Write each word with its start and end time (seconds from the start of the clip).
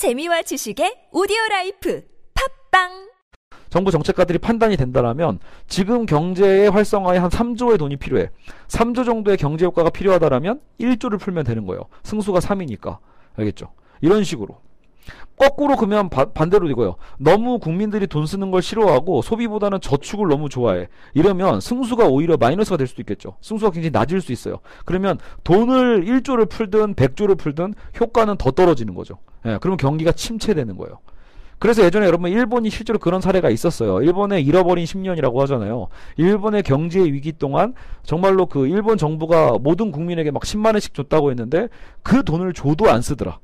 재미와 0.00 0.40
지식의 0.40 1.08
오디오 1.12 1.36
라이프 1.50 2.02
팟빵 2.70 3.10
정부 3.68 3.90
정책가들이 3.90 4.38
판단이 4.38 4.78
된다라면 4.78 5.40
지금 5.68 6.06
경제의 6.06 6.70
활성화에 6.70 7.18
한 7.18 7.28
3조의 7.28 7.78
돈이 7.78 7.96
필요해. 7.98 8.30
3조 8.68 9.04
정도의 9.04 9.36
경제 9.36 9.66
효과가 9.66 9.90
필요하다라면 9.90 10.62
1조를 10.80 11.20
풀면 11.20 11.44
되는 11.44 11.66
거예요. 11.66 11.82
승수가 12.02 12.38
3이니까. 12.38 12.96
알겠죠? 13.36 13.74
이런 14.00 14.24
식으로. 14.24 14.62
거꾸로 15.36 15.76
그러면 15.76 16.10
바- 16.10 16.26
반대로 16.26 16.68
이거요. 16.68 16.96
너무 17.18 17.58
국민들이 17.58 18.06
돈 18.06 18.26
쓰는 18.26 18.50
걸 18.50 18.60
싫어하고 18.60 19.22
소비보다는 19.22 19.80
저축을 19.80 20.28
너무 20.28 20.48
좋아해. 20.50 20.88
이러면 21.14 21.60
승수가 21.60 22.06
오히려 22.08 22.36
마이너스가 22.36 22.76
될 22.76 22.86
수도 22.86 23.00
있겠죠. 23.02 23.36
승수가 23.40 23.70
굉장히 23.70 23.90
낮을 23.90 24.20
수 24.20 24.32
있어요. 24.32 24.58
그러면 24.84 25.18
돈을 25.44 26.04
1조를 26.04 26.48
풀든 26.50 26.94
100조를 26.94 27.38
풀든 27.38 27.74
효과는 27.98 28.36
더 28.36 28.50
떨어지는 28.50 28.94
거죠. 28.94 29.18
예, 29.46 29.56
그러면 29.62 29.78
경기가 29.78 30.12
침체되는 30.12 30.76
거예요. 30.76 30.98
그래서 31.58 31.84
예전에 31.84 32.06
여러분 32.06 32.30
일본이 32.30 32.70
실제로 32.70 32.98
그런 32.98 33.20
사례가 33.20 33.50
있었어요. 33.50 34.02
일본의 34.02 34.44
잃어버린 34.44 34.84
10년이라고 34.86 35.36
하잖아요. 35.40 35.88
일본의 36.16 36.62
경제 36.62 37.00
위기 37.00 37.32
동안 37.32 37.74
정말로 38.02 38.46
그 38.46 38.66
일본 38.66 38.96
정부가 38.98 39.58
모든 39.60 39.90
국민에게 39.92 40.30
막 40.30 40.42
10만 40.42 40.72
원씩 40.72 40.94
줬다고 40.94 41.30
했는데 41.30 41.68
그 42.02 42.24
돈을 42.24 42.54
줘도 42.54 42.90
안 42.90 43.02
쓰더라. 43.02 43.38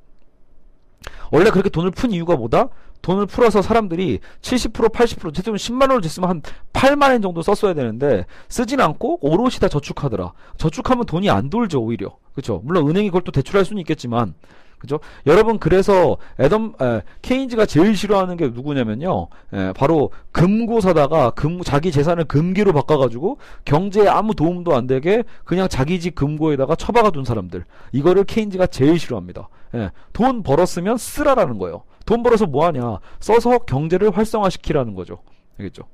원래 1.30 1.50
그렇게 1.50 1.68
돈을 1.68 1.90
푼 1.90 2.12
이유가 2.12 2.36
뭐다? 2.36 2.68
돈을 3.02 3.26
풀어서 3.26 3.62
사람들이 3.62 4.20
70% 4.40 4.92
80% 4.92 5.28
어쨌든 5.28 5.54
10만 5.54 5.82
원을 5.82 6.02
줬으면 6.02 6.28
한 6.28 6.42
8만 6.72 7.10
원 7.10 7.22
정도 7.22 7.42
썼어야 7.42 7.74
되는데 7.74 8.26
쓰진 8.48 8.80
않고 8.80 9.18
오롯이 9.20 9.56
다 9.60 9.68
저축하더라. 9.68 10.32
저축하면 10.56 11.06
돈이 11.06 11.30
안 11.30 11.50
돌죠 11.50 11.80
오히려. 11.80 12.16
그렇죠? 12.32 12.60
물론 12.64 12.88
은행이 12.88 13.08
그걸 13.08 13.22
또 13.22 13.32
대출할 13.32 13.64
수는 13.64 13.80
있겠지만 13.80 14.34
그죠? 14.78 15.00
여러분 15.26 15.58
그래서 15.58 16.16
애덤 16.38 16.74
에, 16.80 17.02
케인즈가 17.22 17.66
제일 17.66 17.96
싫어하는 17.96 18.36
게 18.36 18.48
누구냐면요. 18.48 19.28
에, 19.52 19.72
바로 19.72 20.10
금고 20.32 20.80
사다가 20.80 21.30
금 21.30 21.62
자기 21.62 21.90
재산을 21.90 22.24
금기로 22.24 22.72
바꿔 22.72 22.98
가지고 22.98 23.38
경제에 23.64 24.06
아무 24.06 24.34
도움도 24.34 24.74
안 24.74 24.86
되게 24.86 25.24
그냥 25.44 25.68
자기 25.68 25.98
집 25.98 26.14
금고에다가 26.14 26.76
처박아 26.76 27.10
둔 27.10 27.24
사람들. 27.24 27.64
이거를 27.92 28.24
케인즈가 28.24 28.66
제일 28.66 28.98
싫어합니다. 28.98 29.48
예, 29.74 29.90
돈 30.12 30.42
벌었으면 30.42 30.98
쓰라라는 30.98 31.58
거예요. 31.58 31.82
돈 32.04 32.22
벌어서 32.22 32.46
뭐 32.46 32.66
하냐? 32.66 32.98
써서 33.18 33.58
경제를 33.58 34.16
활성화시키라는 34.16 34.94
거죠. 34.94 35.18
알겠죠? 35.58 35.84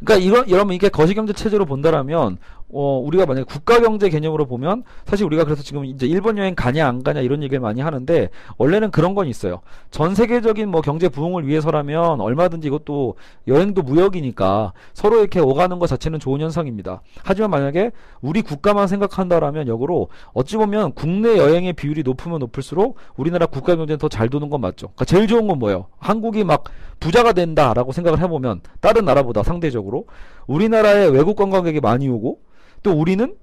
그러니까 0.00 0.26
이런 0.26 0.50
여러분 0.50 0.74
이게 0.74 0.88
거시경제 0.88 1.32
체제로 1.32 1.64
본다라면 1.64 2.38
어 2.72 2.98
우리가 2.98 3.26
만약에 3.26 3.44
국가 3.44 3.80
경제 3.80 4.08
개념으로 4.08 4.46
보면 4.46 4.82
사실 5.04 5.24
우리가 5.24 5.44
그래서 5.44 5.62
지금 5.62 5.84
이제 5.84 6.06
일본 6.06 6.36
여행 6.36 6.56
가냐 6.56 6.86
안 6.88 7.04
가냐 7.04 7.20
이런 7.20 7.42
얘기를 7.44 7.60
많이 7.60 7.80
하는데 7.80 8.28
원래는 8.58 8.90
그런 8.90 9.14
건 9.14 9.28
있어요. 9.28 9.60
전 9.92 10.16
세계적인 10.16 10.68
뭐 10.68 10.80
경제 10.80 11.08
부흥을 11.08 11.46
위해서라면 11.46 12.20
얼마든지 12.20 12.66
이것도 12.66 13.14
여행도 13.46 13.82
무역이니까 13.82 14.72
서로 14.94 15.20
이렇게 15.20 15.38
오가는 15.38 15.78
것 15.78 15.86
자체는 15.86 16.18
좋은 16.18 16.40
현상입니다. 16.40 17.02
하지만 17.22 17.50
만약에 17.50 17.92
우리 18.20 18.42
국가만 18.42 18.88
생각한다라면 18.88 19.68
역으로 19.68 20.08
어찌 20.32 20.56
보면 20.56 20.92
국내 20.94 21.38
여행의 21.38 21.74
비율이 21.74 22.02
높으면 22.02 22.40
높을수록 22.40 22.96
우리나라 23.16 23.46
국가 23.46 23.76
경제는 23.76 23.98
더 23.98 24.08
잘 24.16 24.28
도는 24.30 24.48
건 24.48 24.62
맞죠. 24.62 24.86
그러니까 24.88 25.04
제일 25.04 25.26
좋은 25.26 25.46
건 25.46 25.58
뭐예요? 25.58 25.88
한국이 25.98 26.42
막 26.42 26.64
부자가 27.00 27.32
된다라고 27.32 27.92
생각을 27.92 28.18
해보면 28.20 28.62
다른 28.80 29.04
나라보다 29.04 29.42
상대적으로 29.42 30.06
우리나라에 30.46 31.06
외국 31.08 31.36
관광객이 31.36 31.80
많이 31.80 32.08
오고 32.08 32.40
또 32.86 32.92
우리는 32.92 33.34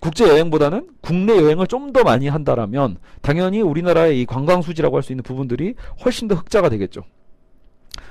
국제 0.00 0.28
여행보다는 0.28 0.88
국내 1.00 1.34
여행을 1.36 1.66
좀 1.66 1.92
더 1.92 2.04
많이 2.04 2.28
한다라면 2.28 2.98
당연히 3.22 3.60
우리나라의 3.60 4.20
이 4.20 4.24
관광 4.24 4.62
수지라고 4.62 4.94
할 4.96 5.02
수 5.02 5.10
있는 5.10 5.24
부분들이 5.24 5.74
훨씬 6.04 6.28
더 6.28 6.36
흑자가 6.36 6.68
되겠죠. 6.68 7.02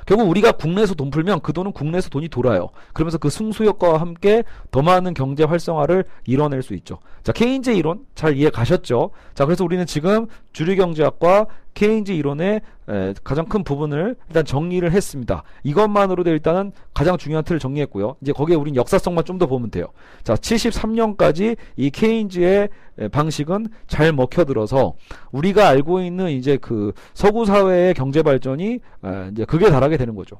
결국 0.06 0.30
우리가 0.30 0.52
국내에서 0.54 0.94
돈 0.94 1.10
풀면 1.10 1.40
그 1.40 1.54
돈은 1.54 1.72
국내에서 1.72 2.10
돈이 2.10 2.28
돌아요. 2.28 2.68
그러면서 2.94 3.18
그 3.18 3.30
승수 3.30 3.64
효과와 3.64 4.02
함께 4.02 4.44
더 4.72 4.82
많은 4.82 5.14
경제 5.14 5.46
활성화를 5.46 6.04
이뤄낼 6.26 6.64
수 6.64 6.74
있죠. 6.74 7.00
자, 7.24 7.32
케인즈 7.32 7.70
이론 7.70 8.06
잘 8.14 8.36
이해 8.36 8.50
가셨죠? 8.50 9.12
자, 9.34 9.46
그래서 9.46 9.64
우리는 9.64 9.86
지금 9.86 10.28
주류 10.52 10.76
경제학과 10.76 11.48
케인즈 11.76 12.12
이론의 12.12 12.62
에, 12.90 13.14
가장 13.24 13.46
큰 13.46 13.64
부분을 13.64 14.16
일단 14.28 14.44
정리를 14.46 14.90
했습니다. 14.92 15.44
이것만으로도 15.64 16.32
일단은 16.32 16.72
가장 16.94 17.18
중요한 17.18 17.44
틀을 17.44 17.60
정리했고요. 17.60 18.16
이제 18.22 18.32
거기에 18.34 18.56
우린 18.56 18.76
역사성만 18.76 19.24
좀 19.26 19.36
더 19.38 19.46
보면 19.48 19.70
돼요. 19.70 19.88
자, 20.24 20.34
73년까지 20.36 21.58
이 21.76 21.90
케인즈의 21.92 22.70
에, 23.00 23.08
방식은 23.10 23.68
잘 23.88 24.14
먹혀들어서 24.14 24.94
우리가 25.32 25.68
알고 25.68 26.02
있는 26.02 26.30
이제 26.30 26.58
그 26.58 26.94
서구 27.14 27.46
사회의 27.46 27.94
경제 27.94 28.24
발전이 28.24 28.66
에, 29.06 29.30
이제 29.32 29.46
극에 29.46 29.70
달하게 29.70 29.98
되는 29.98 30.16
거죠. 30.16 30.38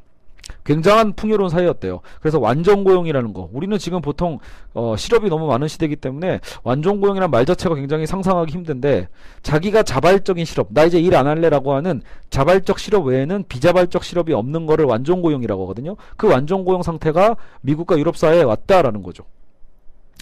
굉장한 0.64 1.14
풍요로운 1.14 1.50
사회였대요. 1.50 2.02
그래서 2.20 2.40
완전 2.40 2.84
고용이라는 2.84 3.34
거. 3.34 3.50
우리는 3.52 3.78
지금 3.78 4.02
보통 4.02 4.40
어, 4.74 4.96
실업이 4.96 5.30
너무 5.30 5.48
많은 5.48 5.68
시대이기 5.68 5.96
때문에 5.96 6.40
완전 6.64 7.00
고용이라는 7.02 7.32
말 7.32 7.46
자체가 7.46 7.76
굉장히 7.76 8.06
상상하기 8.06 8.52
힘든데 8.52 9.08
자기가 9.42 9.84
자발적인 9.84 10.46
실업, 10.46 10.68
나 10.72 10.84
이제 10.86 11.00
일 11.00 11.16
안 11.16 11.28
할래라고 11.28 11.74
하는 11.74 12.02
자발적 12.30 12.78
실업 12.78 13.06
외에는 13.06 13.46
비자발적 13.48 14.04
실업이 14.04 14.34
없는 14.34 14.66
거를 14.66 14.86
완전 14.86 15.22
고용이라고 15.22 15.64
하거든요. 15.64 15.96
그 16.18 16.28
완전 16.28 16.66
고용 16.66 16.84
상태가 16.84 17.38
미국과 17.62 17.98
유럽 17.98 18.18
사회에 18.18 18.44
왔다라는 18.44 19.02
거죠. 19.02 19.24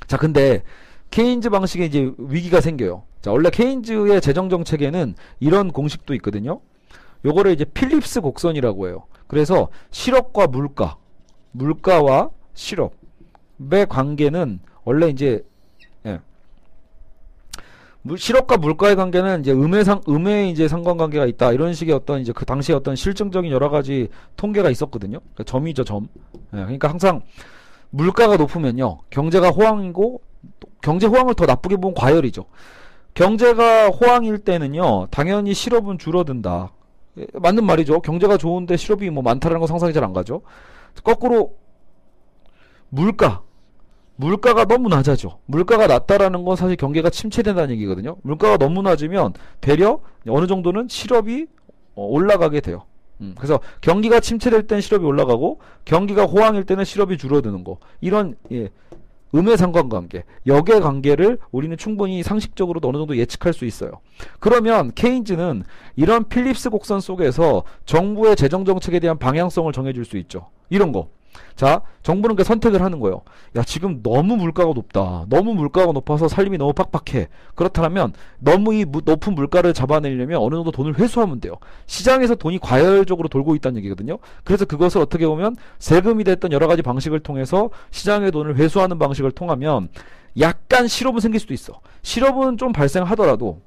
자, 0.08 0.18
근데 0.18 0.62
케인즈 1.10 1.50
방식에 1.50 1.86
이제 1.86 2.12
위기가 2.18 2.62
생겨요. 2.62 3.04
자, 3.22 3.32
원래 3.32 3.50
케인즈의 3.50 4.22
재정 4.22 4.50
정책에는 4.50 5.16
이런 5.40 5.72
공식도 5.72 6.14
있거든요. 6.16 6.60
요거를 7.26 7.52
이제 7.54 7.66
필립스 7.66 8.22
곡선이라고 8.22 8.88
해요. 8.88 9.04
그래서 9.34 9.70
실업과 9.90 10.46
물가, 10.46 10.96
물가와 11.54 12.30
실업의 12.54 13.88
관계는 13.90 14.60
원래 14.84 15.08
이제 15.10 15.44
예. 16.06 16.20
물- 18.04 18.20
실업과 18.20 18.58
물가의 18.58 18.96
관계는 18.96 19.40
이제 19.40 19.52
음해상 19.52 20.02
음해 20.08 20.50
이제 20.50 20.68
상관관계가 20.68 21.26
있다 21.26 21.52
이런 21.52 21.74
식의 21.74 21.96
어떤 21.96 22.22
이제 22.22 22.32
그 22.32 22.46
당시에 22.46 22.76
어떤 22.76 22.96
실증적인 22.96 23.52
여러 23.52 23.70
가지 23.70 24.10
통계가 24.36 24.70
있었거든요. 24.70 25.20
그러니까 25.20 25.44
점이죠 25.46 25.84
점. 25.84 26.10
예, 26.54 26.58
그러니까 26.58 26.90
항상 26.90 27.24
물가가 27.90 28.38
높으면요 28.38 29.00
경제가 29.10 29.50
호황이고 29.50 30.22
또 30.60 30.68
경제 30.84 31.08
호황을 31.08 31.34
더 31.34 31.48
나쁘게 31.48 31.78
보면 31.78 31.96
과열이죠. 31.96 32.46
경제가 33.16 33.88
호황일 33.90 34.38
때는요 34.40 35.08
당연히 35.10 35.56
실업은 35.56 35.98
줄어든다. 35.98 36.70
예, 37.18 37.28
맞는 37.34 37.66
말이죠. 37.66 38.02
경제가 38.02 38.38
좋은데 38.38 38.78
실업이 38.78 39.10
뭐 39.10 39.24
많다라는 39.24 39.60
거 39.62 39.68
상상이 39.68 39.94
잘 39.94 40.04
안 40.04 40.14
가죠. 40.14 40.42
거꾸로 41.04 41.56
물가 42.90 43.42
물가가 44.16 44.66
너무 44.66 44.90
낮아져. 44.90 45.40
물가가 45.46 45.88
낮다라는 45.88 46.44
건 46.46 46.56
사실 46.56 46.76
경기가 46.76 47.10
침체된다는 47.10 47.72
얘기거든요. 47.72 48.16
물가가 48.22 48.58
너무 48.58 48.82
낮으면 48.84 49.34
되려 49.60 50.00
어느 50.28 50.46
정도는 50.46 50.88
실업이 50.88 51.48
어, 51.96 52.06
올라가게 52.06 52.62
돼요. 52.62 52.86
음, 53.22 53.34
그래서 53.38 53.60
경기가 53.82 54.20
침체될 54.20 54.68
땐 54.68 54.82
실업이 54.82 55.06
올라가고 55.06 55.60
경기가 55.86 56.26
호황일 56.26 56.64
때는 56.66 56.86
실업이 56.86 57.18
줄어드는 57.18 57.64
거. 57.64 57.78
이런 58.02 58.36
예, 58.52 58.70
음의 59.36 59.58
상관관계, 59.58 60.24
역의 60.46 60.82
관계를 60.82 61.40
우리는 61.52 61.76
충분히 61.78 62.22
상식적으로도 62.24 62.88
어느 62.90 62.98
정도 62.98 63.18
예측할 63.18 63.54
수 63.54 63.66
있어요. 63.66 64.00
그러면 64.40 64.92
케인즈는 64.94 65.64
이런 65.96 66.28
필립스 66.28 66.70
곡선 66.70 67.00
속에서 67.00 67.64
정부의 67.86 68.36
재정 68.36 68.66
정책에 68.66 69.00
대한 69.00 69.18
방향성을 69.18 69.72
정해줄 69.74 70.06
수 70.06 70.18
있죠. 70.18 70.50
이런 70.70 70.92
거. 70.92 71.10
자, 71.56 71.82
정부는 72.02 72.36
그 72.36 72.44
선택을 72.44 72.82
하는 72.82 73.00
거예요. 73.00 73.22
야, 73.56 73.64
지금 73.64 74.02
너무 74.04 74.36
물가가 74.36 74.74
높다. 74.74 75.26
너무 75.30 75.54
물가가 75.54 75.92
높아서 75.92 76.28
살림이 76.28 76.58
너무 76.58 76.74
빡빡해. 76.74 77.28
그렇다면 77.56 78.14
너무 78.40 78.74
이 78.74 78.86
무- 78.86 79.02
높은 79.04 79.36
물가를 79.36 79.74
잡아내려면 79.74 80.42
어느 80.42 80.56
정도 80.56 80.72
돈을 80.72 80.98
회수하면 81.00 81.40
돼요. 81.40 81.56
시장에서 81.86 82.36
돈이 82.36 82.60
과열적으로 82.60 83.28
돌고 83.30 83.56
있다는 83.56 83.78
얘기거든요. 83.80 84.18
그래서 84.44 84.66
그것을 84.66 85.02
어떻게 85.02 85.26
보면 85.28 85.56
세금이 85.80 86.24
됐던 86.24 86.52
여러 86.52 86.68
가지 86.68 86.82
방식을 86.82 87.20
통해서 87.22 87.70
시장의 87.92 88.32
돈을 88.32 88.56
회수하는 88.58 89.00
방식을 89.00 89.32
통하면 89.32 89.90
약간 90.40 90.88
실업은 90.88 91.20
생길 91.20 91.40
수도 91.40 91.54
있어. 91.54 91.80
실업은 92.02 92.58
좀 92.58 92.72
발생하더라도 92.74 93.62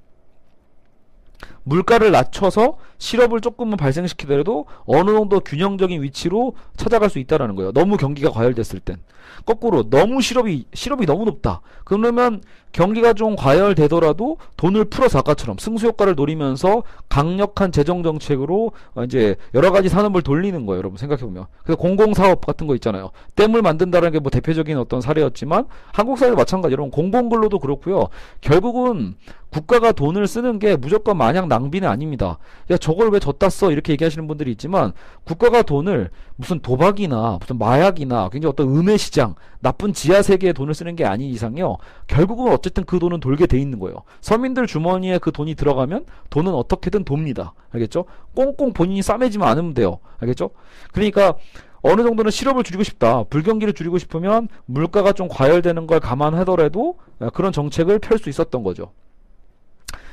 물가를 1.67 2.13
낮춰서 2.13 2.77
실업을 2.99 3.41
조금은 3.41 3.77
발생시키더라도 3.77 4.67
어느 4.87 5.11
정도 5.11 5.41
균형적인 5.41 6.01
위치로 6.03 6.55
찾아갈 6.77 7.11
수 7.11 7.19
있다라는 7.19 7.57
거예요. 7.57 7.73
너무 7.73 7.97
경기가 7.97 8.31
과열됐을 8.31 8.81
땐. 8.81 8.97
거꾸로 9.45 9.91
너무 9.91 10.23
실업이 10.23 10.67
실업이 10.73 11.05
너무 11.05 11.25
높다. 11.25 11.61
그러면 11.85 12.41
경기가 12.73 13.13
좀 13.13 13.37
과열되더라도 13.37 14.37
돈을 14.57 14.85
풀어서 14.87 15.19
아까처럼 15.19 15.57
승수 15.59 15.87
효과를 15.89 16.15
노리면서 16.15 16.83
강력한 17.09 17.73
재정 17.73 18.03
정책으로 18.03 18.73
어, 18.95 19.05
이제 19.05 19.37
여러 19.55 19.73
가지 19.73 19.89
산업을 19.89 20.23
돌리는 20.23 20.65
거예요. 20.67 20.79
여러분 20.79 20.97
생각해 20.99 21.23
보면. 21.23 21.47
그래서 21.65 21.77
공공 21.77 22.15
사업 22.15 22.47
같은 22.47 22.67
거 22.67 22.75
있잖아요. 22.77 23.11
댐을 23.35 23.63
만든다는 23.63 24.13
게 24.13 24.21
뭐 24.21 24.31
대표적인 24.31 24.79
어떤 24.79 25.01
사례였지만 25.01 25.67
한국 25.93 26.19
사회도 26.19 26.37
마찬가지. 26.37 26.73
여러분 26.73 26.91
공공 26.91 27.29
근로도 27.29 27.59
그렇고요. 27.59 28.09
결국은 28.41 29.17
국가가 29.51 29.93
돈을 29.93 30.27
쓰는 30.27 30.59
게 30.59 30.77
무조건 30.77 31.17
마냥 31.17 31.49
낭비는 31.57 31.89
아닙니다. 31.89 32.39
야, 32.71 32.77
저걸 32.77 33.11
왜 33.11 33.19
줬다 33.19 33.49
써? 33.49 33.71
이렇게 33.71 33.93
얘기하시는 33.93 34.27
분들이 34.27 34.51
있지만, 34.53 34.93
국가가 35.25 35.63
돈을 35.63 36.11
무슨 36.37 36.61
도박이나 36.61 37.39
무슨 37.41 37.59
마약이나 37.59 38.29
굉장히 38.29 38.51
어떤 38.51 38.69
음의 38.69 38.99
시장, 38.99 39.35
나쁜 39.61 39.93
지하 39.93 40.21
세계에 40.23 40.53
돈을 40.53 40.75
쓰는 40.75 40.95
게 40.97 41.05
아닌 41.05 41.31
이상요. 41.31 41.79
결국은 42.07 42.53
어쨌든 42.53 42.85
그 42.85 42.99
돈은 42.99 43.21
돌게 43.21 43.47
돼 43.47 43.59
있는 43.59 43.79
거예요. 43.79 43.97
서민들 44.21 44.67
주머니에 44.67 45.19
그 45.19 45.33
돈이 45.33 45.55
들어가면 45.55 46.05
돈은 46.31 46.53
어떻게든 46.53 47.05
돕니다. 47.05 47.55
알겠죠? 47.71 48.05
꽁꽁 48.35 48.73
본인이 48.73 49.03
싸매지만 49.03 49.49
않으면 49.49 49.75
돼요. 49.75 49.99
알겠죠? 50.19 50.51
그러니까 50.93 51.35
어느 51.83 52.03
정도는 52.03 52.31
실업을 52.31 52.65
줄이고 52.65 52.83
싶다. 52.83 53.25
불경기를 53.25 53.73
줄이고 53.73 53.99
싶으면 53.99 54.49
물가가 54.67 55.13
좀 55.13 55.29
과열되는 55.29 55.87
걸 55.87 56.01
감안하더라도 56.01 56.97
그런 57.33 57.53
정책을 57.53 57.99
펼 58.01 58.19
수 58.19 58.29
있었던 58.29 58.63
거죠. 58.63 58.93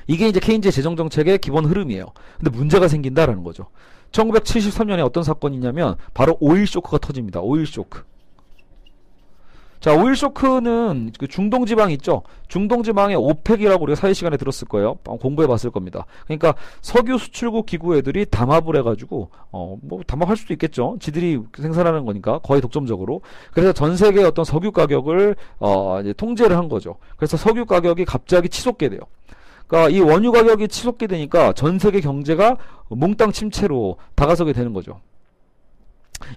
이게 0.08 0.28
이제 0.28 0.40
케인즈의 0.40 0.72
재정 0.72 0.96
정책의 0.96 1.40
기본 1.40 1.66
흐름이에요. 1.66 2.06
근데 2.38 2.50
문제가 2.50 2.88
생긴다라는 2.88 3.44
거죠. 3.44 3.68
1973년에 4.12 5.04
어떤 5.04 5.24
사건이 5.24 5.56
있냐면 5.56 5.96
바로 6.14 6.38
오일 6.40 6.68
쇼크가 6.68 7.00
터집니다. 7.00 7.42
오일 7.42 7.66
쇼크. 7.66 8.04
자, 9.84 9.94
오일 9.94 10.16
쇼크는 10.16 11.12
그 11.20 11.28
중동 11.28 11.66
지방 11.66 11.92
있죠. 11.92 12.22
중동 12.48 12.84
지방의 12.84 13.18
OPEC이라고 13.18 13.84
우리가 13.84 14.00
사회 14.00 14.14
시간에 14.14 14.38
들었을 14.38 14.66
거예요. 14.70 14.94
공부해 15.04 15.46
봤을 15.46 15.72
겁니다. 15.72 16.06
그러니까 16.24 16.56
석유 16.82 17.18
수출국 17.18 17.66
기구 17.66 17.98
애들이 17.98 18.26
담합을 18.26 18.78
해 18.78 18.82
가지고 18.82 19.30
어, 19.52 19.76
뭐 19.82 20.02
담합할 20.08 20.38
수도 20.38 20.54
있겠죠. 20.54 20.96
지들이 21.02 21.38
생산하는 21.58 22.06
거니까 22.06 22.40
거의 22.40 22.62
독점적으로. 22.62 23.20
그래서 23.52 23.74
전 23.74 23.98
세계 23.98 24.24
어떤 24.24 24.46
석유 24.46 24.72
가격을 24.72 25.36
어, 25.60 26.00
이제 26.00 26.14
통제를 26.14 26.56
한 26.56 26.70
거죠. 26.70 26.96
그래서 27.18 27.36
석유 27.36 27.66
가격이 27.66 28.06
갑자기 28.06 28.48
치솟게 28.48 28.88
돼요. 28.88 29.02
그러니까 29.74 29.90
이 29.90 30.00
원유 30.02 30.32
가격이 30.32 30.68
치솟게 30.68 31.08
되니까 31.08 31.52
전 31.54 31.80
세계 31.80 32.00
경제가 32.00 32.58
몽땅 32.90 33.32
침체로 33.32 33.98
다가서게 34.14 34.54
되는 34.54 34.72
거죠. 34.72 35.02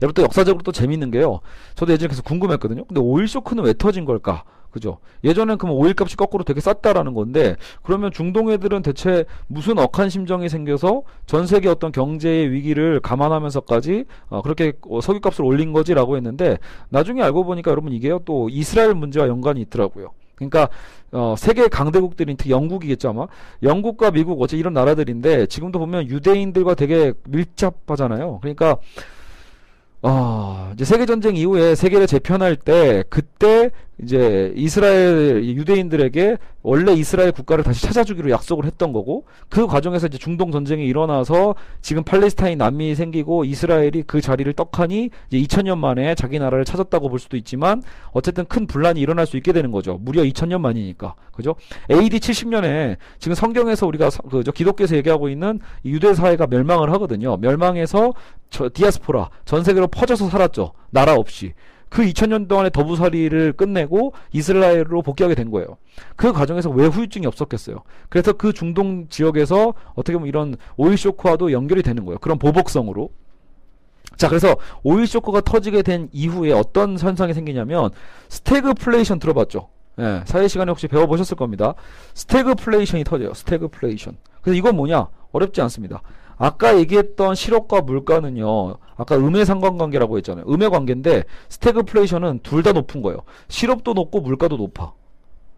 여러분 0.00 0.14
또 0.14 0.22
역사적으로 0.22 0.62
또 0.62 0.72
재밌는 0.72 1.10
게요. 1.10 1.40
저도 1.74 1.92
예전에 1.92 2.08
계속 2.08 2.24
궁금했거든요. 2.24 2.86
근데 2.86 2.98
오일 2.98 3.28
쇼크는 3.28 3.62
왜 3.64 3.74
터진 3.74 4.06
걸까? 4.06 4.44
그죠? 4.70 4.98
예전엔 5.22 5.58
그럼 5.58 5.76
오일 5.76 5.94
값이 5.98 6.16
거꾸로 6.16 6.44
되게 6.44 6.60
쌌다라는 6.62 7.12
건데 7.12 7.56
그러면 7.82 8.10
중동 8.10 8.50
애들은 8.50 8.80
대체 8.80 9.26
무슨 9.48 9.78
억한 9.78 10.08
심정이 10.08 10.48
생겨서 10.48 11.02
전 11.26 11.46
세계 11.46 11.68
어떤 11.68 11.92
경제의 11.92 12.50
위기를 12.50 13.00
감안하면서까지 13.00 14.06
어, 14.28 14.40
그렇게 14.40 14.72
어, 14.88 15.02
석유 15.02 15.20
값을 15.20 15.44
올린 15.44 15.74
거지라고 15.74 16.16
했는데 16.16 16.58
나중에 16.88 17.22
알고 17.22 17.44
보니까 17.44 17.70
여러분 17.70 17.92
이게요 17.92 18.20
또 18.24 18.48
이스라엘 18.48 18.94
문제와 18.94 19.28
연관이 19.28 19.60
있더라고요. 19.60 20.12
그러니까 20.36 20.68
어, 21.12 21.34
세계 21.36 21.66
강대국들이 21.68 22.36
특히 22.36 22.50
영국이겠죠 22.50 23.10
아마 23.10 23.26
영국과 23.62 24.10
미국 24.10 24.40
어째 24.40 24.56
이런 24.56 24.72
나라들인데 24.72 25.46
지금도 25.46 25.78
보면 25.78 26.08
유대인들과 26.08 26.74
되게 26.74 27.12
밀접하잖아요. 27.24 28.38
그러니까 28.40 28.76
어, 30.02 30.70
이제 30.74 30.84
세계 30.84 31.04
전쟁 31.04 31.36
이후에 31.36 31.74
세계를 31.74 32.06
재편할 32.06 32.54
때, 32.54 33.02
그때 33.10 33.70
이제 34.02 34.52
이스라엘 34.56 35.42
유대인들에게 35.42 36.36
원래 36.62 36.92
이스라엘 36.92 37.32
국가를 37.32 37.64
다시 37.64 37.82
찾아주기로 37.86 38.30
약속을 38.30 38.66
했던 38.66 38.92
거고 38.92 39.24
그 39.48 39.66
과정에서 39.66 40.08
이제 40.08 40.18
중동 40.18 40.50
전쟁이 40.50 40.84
일어나서 40.86 41.54
지금 41.80 42.04
팔레스타인 42.04 42.58
난민이 42.58 42.94
생기고 42.94 43.44
이스라엘이 43.44 44.02
그 44.06 44.20
자리를 44.20 44.52
떡하니 44.52 45.10
이제 45.30 45.38
2000년 45.38 45.78
만에 45.78 46.14
자기 46.14 46.38
나라를 46.38 46.66
찾았다고 46.66 47.08
볼 47.08 47.18
수도 47.18 47.38
있지만 47.38 47.82
어쨌든 48.10 48.44
큰 48.44 48.66
분란이 48.66 49.00
일어날 49.00 49.26
수 49.26 49.38
있게 49.38 49.52
되는 49.52 49.70
거죠. 49.70 49.98
무려 50.02 50.22
2000년 50.22 50.60
만이니까. 50.60 51.14
그죠? 51.32 51.54
AD 51.90 52.18
70년에 52.18 52.96
지금 53.18 53.34
성경에서 53.34 53.86
우리가 53.86 54.10
그저 54.30 54.52
기독교에서 54.52 54.96
얘기하고 54.96 55.30
있는 55.30 55.58
유대 55.86 56.12
사회가 56.12 56.48
멸망을 56.48 56.92
하거든요. 56.94 57.38
멸망해서 57.38 58.12
저 58.50 58.68
디아스포라 58.72 59.30
전 59.44 59.64
세계로 59.64 59.86
퍼져서 59.86 60.28
살았죠. 60.28 60.72
나라 60.90 61.14
없이. 61.14 61.54
그 61.88 62.02
2000년 62.02 62.48
동안의 62.48 62.70
더부살이를 62.72 63.52
끝내고 63.52 64.12
이스라엘로 64.32 65.02
복귀하게 65.02 65.34
된 65.34 65.50
거예요. 65.50 65.76
그 66.16 66.32
과정에서 66.32 66.70
왜 66.70 66.86
후유증이 66.86 67.26
없었겠어요. 67.26 67.82
그래서 68.08 68.32
그 68.32 68.52
중동 68.52 69.08
지역에서 69.08 69.74
어떻게 69.94 70.14
보면 70.14 70.28
이런 70.28 70.56
오일 70.76 70.98
쇼크와도 70.98 71.52
연결이 71.52 71.82
되는 71.82 72.04
거예요. 72.04 72.18
그런 72.18 72.38
보복성으로. 72.38 73.10
자, 74.16 74.28
그래서 74.28 74.56
오일 74.82 75.06
쇼크가 75.06 75.42
터지게 75.42 75.82
된 75.82 76.08
이후에 76.12 76.52
어떤 76.52 76.98
현상이 76.98 77.34
생기냐면 77.34 77.90
스태그플레이션 78.28 79.18
들어봤죠? 79.18 79.68
예, 79.98 80.22
사회 80.26 80.48
시간에 80.48 80.70
혹시 80.70 80.88
배워보셨을 80.88 81.36
겁니다. 81.36 81.74
스태그플레이션이 82.14 83.04
터져요. 83.04 83.34
스태그플레이션. 83.34 84.16
그래서 84.42 84.56
이건 84.56 84.76
뭐냐? 84.76 85.08
어렵지 85.32 85.60
않습니다. 85.62 86.02
아까 86.36 86.78
얘기했던 86.78 87.34
실업과 87.34 87.80
물가는요. 87.80 88.76
아까 88.96 89.16
음의 89.16 89.44
상관관계라고 89.46 90.16
했잖아요. 90.18 90.44
음의 90.48 90.70
관계인데 90.70 91.24
스태그플레이션은 91.48 92.40
둘 92.42 92.62
다 92.62 92.72
높은 92.72 93.02
거예요. 93.02 93.18
실업도 93.48 93.92
높고 93.94 94.20
물가도 94.20 94.56
높아. 94.56 94.92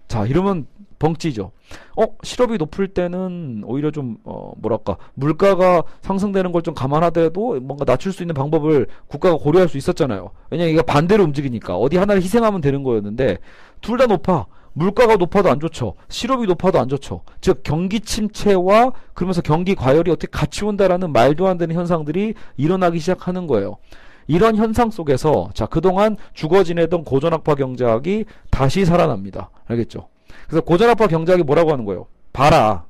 자, 0.08 0.24
이러면 0.26 0.66
벙찌죠. 0.98 1.52
어, 1.96 2.04
실업이 2.22 2.56
높을 2.58 2.88
때는 2.88 3.62
오히려 3.64 3.90
좀, 3.92 4.16
어, 4.24 4.52
뭐랄까, 4.56 4.96
물가가 5.14 5.82
상승되는 6.02 6.50
걸 6.50 6.62
좀 6.62 6.74
감안하더라도 6.74 7.60
뭔가 7.60 7.84
낮출 7.84 8.12
수 8.12 8.22
있는 8.22 8.34
방법을 8.34 8.86
국가가 9.06 9.36
고려할 9.36 9.68
수 9.68 9.78
있었잖아요. 9.78 10.30
왜냐면 10.50 10.72
이게 10.72 10.82
반대로 10.82 11.22
움직이니까. 11.24 11.76
어디 11.76 11.96
하나를 11.98 12.20
희생하면 12.22 12.60
되는 12.60 12.82
거였는데, 12.82 13.38
둘 13.80 13.96
다 13.98 14.06
높아. 14.06 14.46
물가가 14.78 15.16
높아도 15.16 15.50
안 15.50 15.58
좋죠. 15.58 15.94
실업이 16.08 16.46
높아도 16.46 16.78
안 16.78 16.88
좋죠. 16.88 17.22
즉 17.40 17.62
경기 17.64 18.00
침체와 18.00 18.92
그러면서 19.12 19.42
경기 19.42 19.74
과열이 19.74 20.10
어떻게 20.10 20.28
같이 20.30 20.64
온다라는 20.64 21.12
말도 21.12 21.48
안 21.48 21.58
되는 21.58 21.74
현상들이 21.74 22.34
일어나기 22.56 23.00
시작하는 23.00 23.48
거예요. 23.48 23.78
이런 24.28 24.56
현상 24.56 24.90
속에서 24.90 25.50
자 25.52 25.66
그동안 25.66 26.16
죽어 26.32 26.62
지내던 26.62 27.02
고전학파 27.02 27.56
경제학이 27.56 28.24
다시 28.50 28.84
살아납니다. 28.84 29.50
알겠죠? 29.66 30.08
그래서 30.46 30.64
고전학파 30.64 31.08
경제학이 31.08 31.42
뭐라고 31.42 31.72
하는 31.72 31.84
거예요? 31.84 32.06
봐라. 32.32 32.84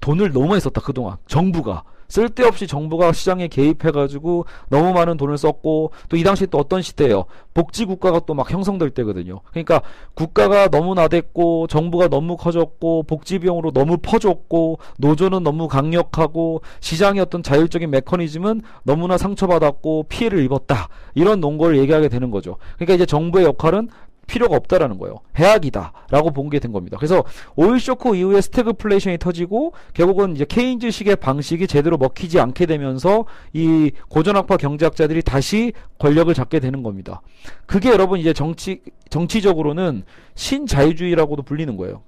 돈을 0.00 0.32
너무 0.32 0.48
많이 0.48 0.60
썼다 0.60 0.80
그동안 0.80 1.16
정부가 1.26 1.84
쓸데없이 2.10 2.66
정부가 2.66 3.12
시장에 3.12 3.48
개입해가지고 3.48 4.44
너무 4.68 4.92
많은 4.92 5.16
돈을 5.16 5.38
썼고 5.38 5.92
또 6.08 6.16
이 6.20 6.22
당시 6.22 6.46
또 6.46 6.58
어떤 6.58 6.82
시대예요. 6.82 7.24
복지 7.54 7.86
국가가 7.86 8.20
또 8.20 8.34
막 8.34 8.50
형성될 8.50 8.90
때거든요. 8.90 9.40
그러니까 9.50 9.80
국가가 10.14 10.68
너무 10.68 10.94
나댔고 10.94 11.66
정부가 11.68 12.08
너무 12.08 12.36
커졌고 12.36 13.04
복지 13.04 13.38
비용으로 13.38 13.70
너무 13.70 13.96
퍼졌고 13.96 14.78
노조는 14.98 15.42
너무 15.42 15.66
강력하고 15.68 16.60
시장의 16.80 17.22
어떤 17.22 17.42
자율적인 17.42 17.90
메커니즘은 17.90 18.62
너무나 18.82 19.16
상처받았고 19.16 20.04
피해를 20.08 20.42
입었다. 20.44 20.88
이런 21.14 21.40
논거를 21.40 21.78
얘기하게 21.78 22.08
되는 22.08 22.30
거죠. 22.30 22.56
그러니까 22.76 22.94
이제 22.94 23.06
정부의 23.06 23.46
역할은 23.46 23.88
필요가 24.30 24.54
없다라는 24.56 24.98
거예요. 24.98 25.16
해악이다라고 25.36 26.30
본 26.30 26.50
게 26.50 26.60
된 26.60 26.72
겁니다. 26.72 26.96
그래서 26.98 27.24
오일 27.56 27.80
쇼크 27.80 28.14
이후에 28.14 28.40
스태그플레이션이 28.40 29.18
터지고 29.18 29.72
결국은 29.92 30.34
이제 30.34 30.44
케인즈식의 30.48 31.16
방식이 31.16 31.66
제대로 31.66 31.96
먹히지 31.96 32.38
않게 32.38 32.66
되면서 32.66 33.24
이 33.52 33.90
고전학파 34.08 34.56
경제학자들이 34.56 35.22
다시 35.22 35.72
권력을 35.98 36.32
잡게 36.34 36.60
되는 36.60 36.82
겁니다. 36.82 37.22
그게 37.66 37.90
여러분 37.90 38.20
이제 38.20 38.32
정치 38.32 38.82
정치적으로는 39.10 40.04
신자유주의라고도 40.34 41.42
불리는 41.42 41.76
거예요. 41.76 42.02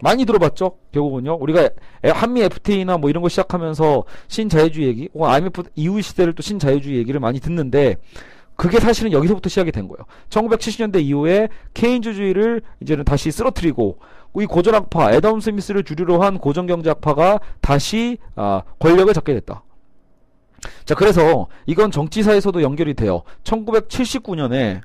많이 0.00 0.24
들어봤죠? 0.24 0.76
결국은요. 0.92 1.36
우리가 1.40 1.70
한미 2.02 2.42
FTA나 2.42 2.98
뭐 2.98 3.10
이런 3.10 3.22
거 3.22 3.28
시작하면서 3.28 4.04
신자유주의 4.26 4.88
얘기, 4.88 5.08
혹은 5.14 5.28
IMF 5.28 5.62
이후 5.76 6.02
시대를 6.02 6.32
또 6.32 6.42
신자유주의 6.42 6.96
얘기를 6.98 7.20
많이 7.20 7.38
듣는데 7.38 7.96
그게 8.56 8.78
사실은 8.78 9.12
여기서부터 9.12 9.48
시작이 9.48 9.72
된 9.72 9.88
거예요. 9.88 10.04
1970년대 10.30 11.02
이후에 11.02 11.48
케인즈주의를 11.74 12.62
이제는 12.80 13.04
다시 13.04 13.30
쓰러뜨리고 13.30 13.98
이 14.40 14.46
고전학파 14.46 15.12
에덤 15.12 15.40
스미스를 15.40 15.84
주류로 15.84 16.22
한 16.22 16.38
고전경제학파가 16.38 17.40
다시 17.60 18.18
아, 18.36 18.62
권력을 18.78 19.12
잡게 19.14 19.34
됐다. 19.34 19.62
자, 20.84 20.94
그래서 20.94 21.46
이건 21.66 21.90
정치사에서도 21.90 22.62
연결이 22.62 22.94
돼요. 22.94 23.22
1979년에 23.44 24.80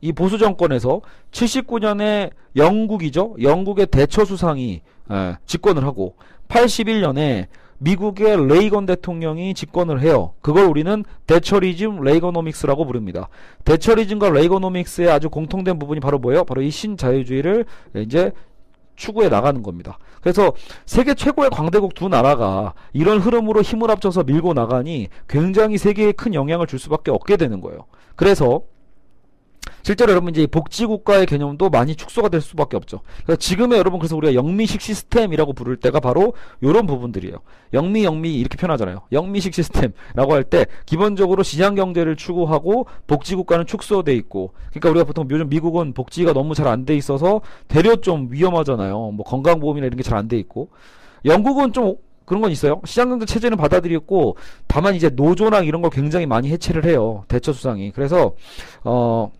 이 0.00 0.12
보수 0.12 0.38
정권에서 0.38 1.00
79년에 1.30 2.30
영국이죠. 2.56 3.36
영국의 3.40 3.86
대처 3.86 4.24
수상이 4.24 4.82
에, 5.10 5.36
집권을 5.46 5.84
하고 5.84 6.16
81년에 6.48 7.46
미국의 7.78 8.46
레이건 8.46 8.86
대통령이 8.86 9.54
집권을 9.54 10.00
해요. 10.00 10.32
그걸 10.40 10.64
우리는 10.66 11.04
대처리즘 11.26 12.02
레이거노믹스라고 12.02 12.86
부릅니다. 12.86 13.28
대처리즘과 13.64 14.30
레이거노믹스의 14.30 15.10
아주 15.10 15.30
공통된 15.30 15.78
부분이 15.78 16.00
바로 16.00 16.18
뭐예요? 16.18 16.44
바로 16.44 16.62
이 16.62 16.70
신자유주의를 16.70 17.64
이제 17.96 18.32
추구해 18.96 19.28
나가는 19.28 19.62
겁니다. 19.62 19.98
그래서 20.20 20.52
세계 20.86 21.14
최고의 21.14 21.50
광대국 21.50 21.94
두 21.94 22.08
나라가 22.08 22.74
이런 22.92 23.18
흐름으로 23.18 23.62
힘을 23.62 23.90
합쳐서 23.90 24.24
밀고 24.24 24.54
나가니 24.54 25.08
굉장히 25.28 25.78
세계에 25.78 26.12
큰 26.12 26.32
영향을 26.34 26.66
줄 26.66 26.78
수밖에 26.78 27.10
없게 27.10 27.36
되는 27.36 27.60
거예요. 27.60 27.86
그래서 28.16 28.62
실제로 29.82 30.12
여러분 30.12 30.30
이제 30.30 30.46
복지국가의 30.46 31.26
개념도 31.26 31.68
많이 31.68 31.94
축소가 31.94 32.28
될 32.28 32.40
수밖에 32.40 32.76
없죠. 32.76 33.00
그래서 33.24 33.38
지금의 33.38 33.78
여러분 33.78 33.98
그래서 33.98 34.16
우리가 34.16 34.34
영미식 34.34 34.80
시스템이라고 34.80 35.52
부를 35.52 35.76
때가 35.76 36.00
바로 36.00 36.32
이런 36.60 36.86
부분들이에요. 36.86 37.36
영미 37.74 38.04
영미 38.04 38.34
이렇게 38.34 38.56
표현하잖아요. 38.56 39.02
영미식 39.12 39.54
시스템라고 39.54 40.32
할 40.32 40.44
때 40.44 40.66
기본적으로 40.86 41.42
시장 41.42 41.74
경제를 41.74 42.16
추구하고 42.16 42.86
복지국가는 43.06 43.66
축소돼 43.66 44.14
있고 44.16 44.52
그러니까 44.70 44.90
우리가 44.90 45.04
보통 45.04 45.26
요즘 45.30 45.48
미국은 45.48 45.92
복지가 45.92 46.32
너무 46.32 46.54
잘 46.54 46.66
안 46.66 46.84
돼 46.84 46.96
있어서 46.96 47.40
대려 47.68 47.96
좀 47.96 48.28
위험하잖아요. 48.30 49.10
뭐 49.12 49.24
건강보험이나 49.24 49.86
이런 49.86 49.96
게 49.96 50.02
잘 50.02 50.16
안 50.18 50.28
돼 50.28 50.38
있고 50.38 50.70
영국은 51.24 51.72
좀 51.72 51.96
그런 52.24 52.40
건 52.40 52.50
있어요. 52.50 52.80
시장경제 52.86 53.26
체제는 53.26 53.58
받아들였고 53.58 54.36
다만 54.66 54.94
이제 54.94 55.10
노조랑 55.10 55.66
이런 55.66 55.82
걸 55.82 55.90
굉장히 55.90 56.24
많이 56.26 56.48
해체를 56.50 56.86
해요. 56.86 57.24
대처 57.28 57.52
수상이. 57.52 57.90
그래서 57.92 58.34
어 58.82 59.30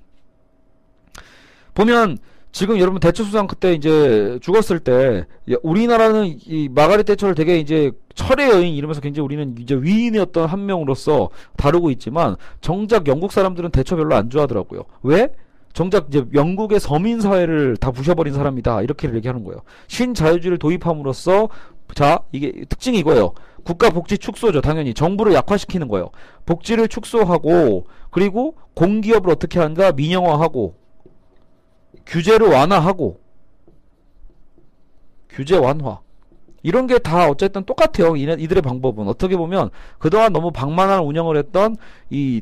보면 1.75 2.19
지금 2.52 2.78
여러분 2.78 3.00
대처 3.00 3.25
수상 3.25 3.49
그때 3.49 3.73
이제 3.73 4.38
죽었을 4.40 4.78
때 4.78 5.26
우리나라는 5.64 6.38
이 6.47 6.69
마가렛 6.69 7.04
대처를 7.04 7.35
되게 7.35 7.59
이제 7.59 7.90
철의 8.14 8.49
여인 8.50 8.75
이러면서 8.75 9.00
굉장히 9.00 9.25
우리는 9.25 9.57
이제 9.59 9.75
어떤 10.21 10.49
한 10.49 10.64
명으로서 10.64 11.31
다루고 11.57 11.90
있지만 11.90 12.37
정작 12.61 13.09
영국 13.09 13.33
사람들은 13.33 13.71
대처 13.71 13.97
별로 13.97 14.14
안 14.14 14.31
좋아하더라고요. 14.31 14.85
왜? 15.02 15.31
정작 15.73 16.07
이제 16.09 16.25
영국의 16.33 16.78
서민 16.78 17.21
사회를 17.21 17.76
다 17.76 17.90
부셔버린 17.90 18.33
사람이다 18.35 18.83
이렇게 18.83 19.12
얘기하는 19.12 19.43
거예요. 19.43 19.62
신자유주의를 19.88 20.59
도입함으로써 20.59 21.49
자 21.97 22.21
이게 22.31 22.64
특징이 22.69 23.00
이거예요. 23.00 23.33
국가 23.64 23.90
복지 23.90 24.16
축소죠. 24.16 24.61
당연히 24.61 24.95
정부를 24.95 25.35
약화시키는 25.35 25.88
거예요. 25.88 26.11
복지를 26.47 26.87
축소하고 26.87 27.88
그리고 28.11 28.54
공기업을 28.75 29.28
어떻게 29.31 29.59
한다 29.59 29.90
민영화하고 29.90 30.83
규제를 32.06 32.49
완화하고 32.49 33.20
규제 35.28 35.56
완화 35.56 36.00
이런 36.62 36.87
게 36.87 36.99
다 36.99 37.28
어쨌든 37.28 37.64
똑같아요. 37.64 38.16
이들의 38.16 38.62
방법은 38.62 39.06
어떻게 39.08 39.37
보면 39.37 39.70
그동안 39.99 40.32
너무 40.32 40.50
방만한 40.50 41.00
운영을 41.04 41.37
했던 41.37 41.76
이 42.08 42.40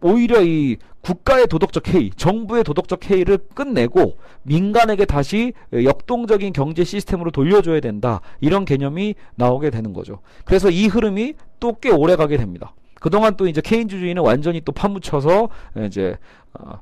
오히려 0.00 0.42
이 0.42 0.78
국가의 1.02 1.46
도덕적 1.46 1.88
해이, 1.94 2.10
정부의 2.16 2.64
도덕적 2.64 3.08
해이를 3.10 3.38
끝내고 3.54 4.16
민간에게 4.42 5.04
다시 5.04 5.52
역동적인 5.72 6.52
경제 6.52 6.82
시스템으로 6.82 7.30
돌려줘야 7.30 7.78
된다. 7.80 8.20
이런 8.40 8.64
개념이 8.64 9.14
나오게 9.36 9.70
되는 9.70 9.92
거죠. 9.92 10.20
그래서 10.44 10.70
이 10.70 10.86
흐름이 10.88 11.34
또 11.60 11.74
꽤 11.80 11.90
오래 11.90 12.16
가게 12.16 12.36
됩니다. 12.36 12.74
그동안 12.94 13.36
또 13.36 13.46
이제 13.46 13.60
케인주주의는 13.60 14.22
완전히 14.22 14.60
또 14.60 14.72
파묻혀서 14.72 15.48
이제 15.86 16.16
어, 16.54 16.80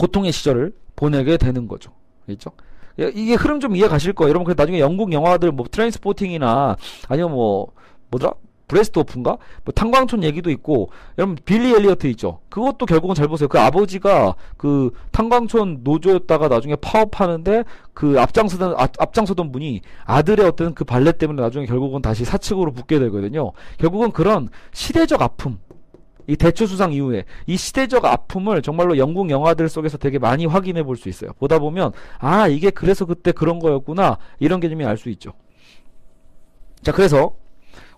고통의 0.00 0.32
시절을 0.32 0.72
보내게 0.96 1.36
되는 1.36 1.68
거죠. 1.68 1.92
그렇죠? 2.24 2.52
이게 2.96 3.34
흐름 3.34 3.60
좀 3.60 3.76
이해 3.76 3.86
가실 3.86 4.14
거예요. 4.14 4.30
여러분, 4.30 4.46
그 4.46 4.58
나중에 4.58 4.80
영국 4.80 5.12
영화들 5.12 5.52
뭐 5.52 5.66
트레인스포팅이나 5.70 6.76
아니면 7.08 7.32
뭐 7.32 7.72
뭐더라? 8.10 8.32
Brassed 8.66 9.00
Off인가? 9.00 9.36
뭐 9.64 9.72
탄광촌 9.74 10.22
얘기도 10.22 10.48
있고 10.50 10.90
여러분 11.18 11.36
빌리 11.44 11.74
엘리어트 11.74 12.06
있죠. 12.08 12.38
그것도 12.48 12.86
결국은 12.86 13.16
잘 13.16 13.26
보세요. 13.26 13.48
그 13.48 13.58
아버지가 13.58 14.36
그 14.56 14.92
탄광촌 15.10 15.80
노조였다가 15.82 16.46
나중에 16.46 16.76
파업하는데 16.76 17.64
그 17.92 18.20
앞장서던 18.20 18.74
앞, 18.78 18.92
앞장서던 18.96 19.50
분이 19.50 19.80
아들의 20.04 20.46
어떤 20.46 20.72
그 20.74 20.84
발레 20.84 21.12
때문에 21.12 21.42
나중에 21.42 21.66
결국은 21.66 22.00
다시 22.00 22.24
사측으로 22.24 22.72
붙게 22.72 23.00
되거든요. 23.00 23.50
결국은 23.78 24.12
그런 24.12 24.48
시대적 24.72 25.20
아픔 25.20 25.58
이 26.30 26.36
대처수상 26.36 26.92
이후에 26.92 27.24
이 27.46 27.56
시대적 27.56 28.04
아픔을 28.04 28.62
정말로 28.62 28.96
영국 28.96 29.30
영화들 29.30 29.68
속에서 29.68 29.98
되게 29.98 30.18
많이 30.20 30.46
확인해 30.46 30.84
볼 30.84 30.96
수 30.96 31.08
있어요. 31.08 31.32
보다 31.38 31.58
보면 31.58 31.92
아 32.18 32.46
이게 32.46 32.70
그래서 32.70 33.04
그때 33.04 33.32
그런 33.32 33.58
거였구나 33.58 34.18
이런 34.38 34.60
개념이 34.60 34.84
알 34.84 34.96
수 34.96 35.08
있죠. 35.10 35.32
자 36.82 36.92
그래서 36.92 37.34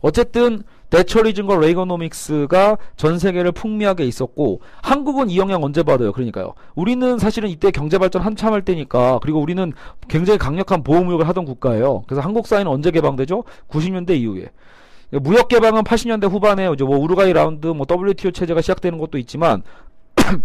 어쨌든 0.01 0.63
대처리즘과 0.91 1.57
레이거노믹스가 1.57 2.77
전 2.97 3.19
세계를 3.19 3.53
풍미하게 3.53 4.05
있었고 4.05 4.61
한국은 4.83 5.31
이 5.31 5.39
영향 5.39 5.65
언제 5.65 5.83
받아요? 5.83 6.13
그러니까요. 6.13 6.55
우리는 6.75 7.19
사실은 7.19 7.49
이때 7.49 7.71
경제 7.71 7.99
발전 7.99 8.23
한참 8.23 8.53
할 8.53 8.63
때니까 8.63 9.19
그리고 9.23 9.41
우리는 9.41 9.73
굉장히 10.09 10.39
강력한 10.39 10.83
보호무역을 10.83 11.27
하던 11.29 11.45
국가예요. 11.45 12.03
그래서 12.07 12.21
한국 12.21 12.47
사회는 12.47 12.71
언제 12.71 12.91
개방되죠? 12.91 13.45
90년대 13.69 14.17
이후에. 14.19 14.49
무역 15.21 15.49
개방은 15.49 15.83
80년대 15.83 16.31
후반에 16.31 16.71
이제 16.73 16.85
뭐 16.85 16.99
우루과이 16.99 17.33
라운드, 17.33 17.67
뭐 17.67 17.87
WTO 17.89 18.31
체제가 18.31 18.63
시작되는 18.63 18.99
것도 18.99 19.19
있지만 19.19 19.63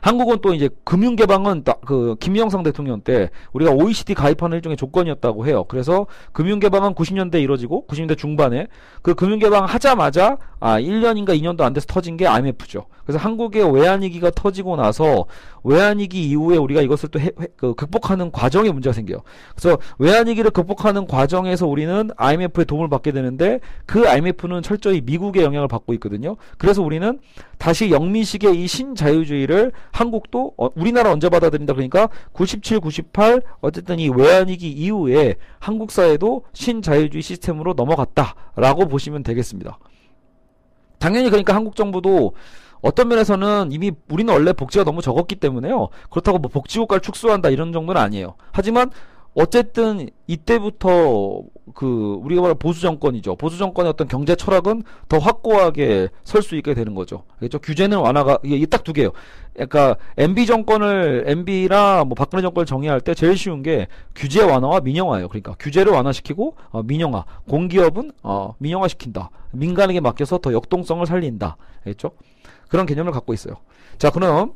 한국은 0.00 0.38
또 0.42 0.52
이제 0.52 0.68
금융 0.84 1.14
개방은 1.14 1.62
그 1.86 2.16
김영삼 2.18 2.64
대통령 2.64 3.02
때 3.02 3.30
우리가 3.52 3.70
OECD 3.70 4.14
가입하는 4.14 4.56
일종의 4.56 4.76
조건이었다고 4.76 5.46
해요. 5.46 5.64
그래서 5.68 6.06
금융 6.32 6.58
개방은 6.58 6.94
90년대 6.94 7.40
이루어지고 7.40 7.86
90년대 7.86 8.18
중반에 8.18 8.66
그 9.02 9.14
금융 9.14 9.38
개방 9.38 9.64
하자마자 9.64 10.38
아 10.58 10.80
1년인가 10.80 11.40
2년도 11.40 11.60
안 11.60 11.72
돼서 11.72 11.86
터진 11.86 12.16
게 12.16 12.26
IMF죠. 12.26 12.86
그래서 13.04 13.18
한국의 13.18 13.72
외환위기가 13.72 14.30
터지고 14.30 14.76
나서 14.76 15.26
외환위기 15.64 16.28
이후에 16.28 16.56
우리가 16.56 16.80
이것을 16.82 17.08
또 17.10 17.20
해, 17.20 17.30
그 17.56 17.74
극복하는 17.74 18.30
과정에 18.30 18.70
문제가 18.70 18.92
생겨요. 18.92 19.18
그래서 19.54 19.78
외환위기를 19.98 20.50
극복하는 20.50 21.06
과정에서 21.06 21.66
우리는 21.66 22.10
IMF의 22.16 22.66
도움을 22.66 22.88
받게 22.88 23.12
되는데 23.12 23.60
그 23.86 24.08
IMF는 24.08 24.62
철저히 24.62 25.00
미국의 25.00 25.42
영향을 25.42 25.68
받고 25.68 25.92
있거든요. 25.94 26.36
그래서 26.58 26.82
우리는 26.82 27.20
다시 27.58 27.90
영미식의 27.90 28.60
이 28.60 28.66
신자유주의를 28.66 29.72
한국도 29.92 30.54
어, 30.56 30.70
우리나라 30.74 31.12
언제 31.12 31.28
받아들인다 31.28 31.74
그러니까 31.74 32.08
97, 32.32 32.80
98 32.80 33.42
어쨌든 33.60 33.98
이 33.98 34.08
외환위기 34.08 34.70
이후에 34.70 35.36
한국 35.58 35.92
사회도 35.92 36.44
신자유주의 36.52 37.22
시스템으로 37.22 37.74
넘어갔다라고 37.74 38.88
보시면 38.88 39.22
되겠습니다. 39.22 39.78
당연히 40.98 41.30
그러니까 41.30 41.54
한국 41.54 41.76
정부도 41.76 42.34
어떤 42.82 43.08
면에서는 43.08 43.70
이미 43.72 43.92
우리는 44.10 44.32
원래 44.32 44.52
복지가 44.52 44.84
너무 44.84 45.00
적었기 45.02 45.36
때문에요. 45.36 45.88
그렇다고 46.10 46.38
뭐 46.38 46.50
복지국가를 46.50 47.00
축소한다 47.00 47.48
이런 47.48 47.72
정도는 47.72 48.00
아니에요. 48.00 48.34
하지만 48.52 48.90
어쨌든 49.34 50.10
이때부터 50.26 51.42
그 51.74 52.18
우리가 52.22 52.42
말하는 52.42 52.58
보수 52.58 52.82
정권이죠. 52.82 53.36
보수 53.36 53.56
정권의 53.56 53.88
어떤 53.90 54.06
경제 54.08 54.34
철학은 54.36 54.82
더 55.08 55.16
확고하게 55.18 56.08
설 56.24 56.42
수 56.42 56.54
있게 56.56 56.74
되는 56.74 56.94
거죠. 56.94 57.22
그렇죠? 57.38 57.58
규제는 57.58 57.98
완화가 57.98 58.38
이게 58.42 58.66
딱 58.66 58.84
두 58.84 58.92
개예요. 58.92 59.12
그러니까 59.54 59.96
MB 60.18 60.44
정권을 60.44 61.24
MB나 61.28 62.04
뭐 62.04 62.14
박근혜 62.14 62.42
정권을 62.42 62.66
정의할 62.66 63.00
때 63.00 63.14
제일 63.14 63.36
쉬운 63.38 63.62
게 63.62 63.86
규제 64.14 64.42
완화와 64.42 64.80
민영화예요. 64.80 65.28
그러니까 65.28 65.54
규제를 65.58 65.92
완화시키고 65.92 66.56
어, 66.70 66.82
민영화, 66.82 67.24
공기업은 67.48 68.12
어, 68.22 68.54
민영화시킨다. 68.58 69.30
민간에게 69.52 70.00
맡겨서 70.00 70.38
더 70.38 70.52
역동성을 70.52 71.06
살린다. 71.06 71.56
그렇죠? 71.84 72.10
그런 72.72 72.86
개념을 72.86 73.12
갖고 73.12 73.34
있어요. 73.34 73.56
자, 73.98 74.08
그럼 74.08 74.54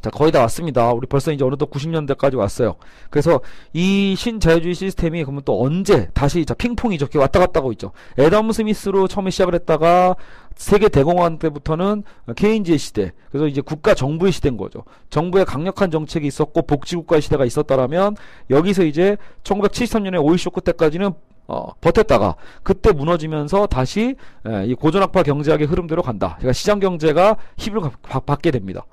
자, 0.00 0.10
거의 0.10 0.30
다 0.30 0.40
왔습니다. 0.42 0.92
우리 0.92 1.08
벌써 1.08 1.32
이제 1.32 1.42
어느덧 1.42 1.68
90년대까지 1.70 2.36
왔어요. 2.36 2.76
그래서 3.10 3.40
이 3.72 4.14
신자유주의 4.16 4.76
시스템이 4.76 5.24
그러면 5.24 5.42
또 5.44 5.60
언제 5.60 6.08
다시 6.14 6.44
자 6.44 6.54
핑퐁이죠. 6.54 7.06
이렇게 7.06 7.18
왔다 7.18 7.40
갔다 7.40 7.58
하고 7.58 7.72
있죠. 7.72 7.90
애덤 8.16 8.52
스미스로 8.52 9.08
처음에 9.08 9.30
시작을 9.30 9.54
했다가 9.54 10.14
세계 10.54 10.88
대공황 10.88 11.40
때부터는 11.40 12.04
케인즈의 12.36 12.78
시대. 12.78 13.12
그래서 13.30 13.48
이제 13.48 13.60
국가 13.60 13.94
정부의 13.94 14.30
시대인 14.30 14.56
거죠. 14.56 14.84
정부의 15.10 15.46
강력한 15.46 15.90
정책이 15.90 16.28
있었고 16.28 16.62
복지국가의 16.62 17.22
시대가 17.22 17.44
있었다라면 17.44 18.14
여기서 18.50 18.84
이제 18.84 19.16
1973년에 19.42 20.22
오일 20.22 20.38
쇼크 20.38 20.60
때까지는 20.60 21.12
어, 21.46 21.72
버텼다가 21.80 22.36
그때 22.62 22.92
무너지면서 22.92 23.66
다시 23.66 24.16
에, 24.46 24.66
이 24.66 24.74
고전학파 24.74 25.22
경제학의 25.22 25.66
흐름대로 25.66 26.02
간다. 26.02 26.36
그러니까 26.38 26.52
시장 26.52 26.80
경제가 26.80 27.36
힘을 27.56 27.82
받게 28.02 28.50
됩니다. 28.50 28.84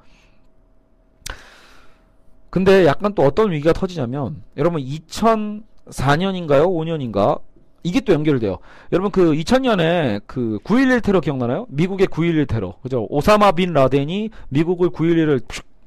근데 2.49 2.85
약간 2.85 3.13
또 3.15 3.23
어떤 3.23 3.51
위기가 3.51 3.71
터지냐면 3.71 4.43
여러분 4.57 4.81
2004년인가요? 4.81 6.65
5년인가? 6.67 7.39
이게 7.83 8.01
또 8.01 8.13
연결돼요. 8.13 8.57
여러분 8.91 9.09
그 9.09 9.31
2000년에 9.31 10.21
그 10.27 10.59
9.11 10.63 11.03
테러 11.03 11.19
기억나나요? 11.21 11.65
미국의 11.69 12.07
9.11 12.07 12.47
테러. 12.47 12.75
그죠? 12.83 13.07
오사마 13.09 13.53
빈 13.53 13.73
라덴이 13.73 14.29
미국을 14.49 14.89
9.11을 14.89 15.41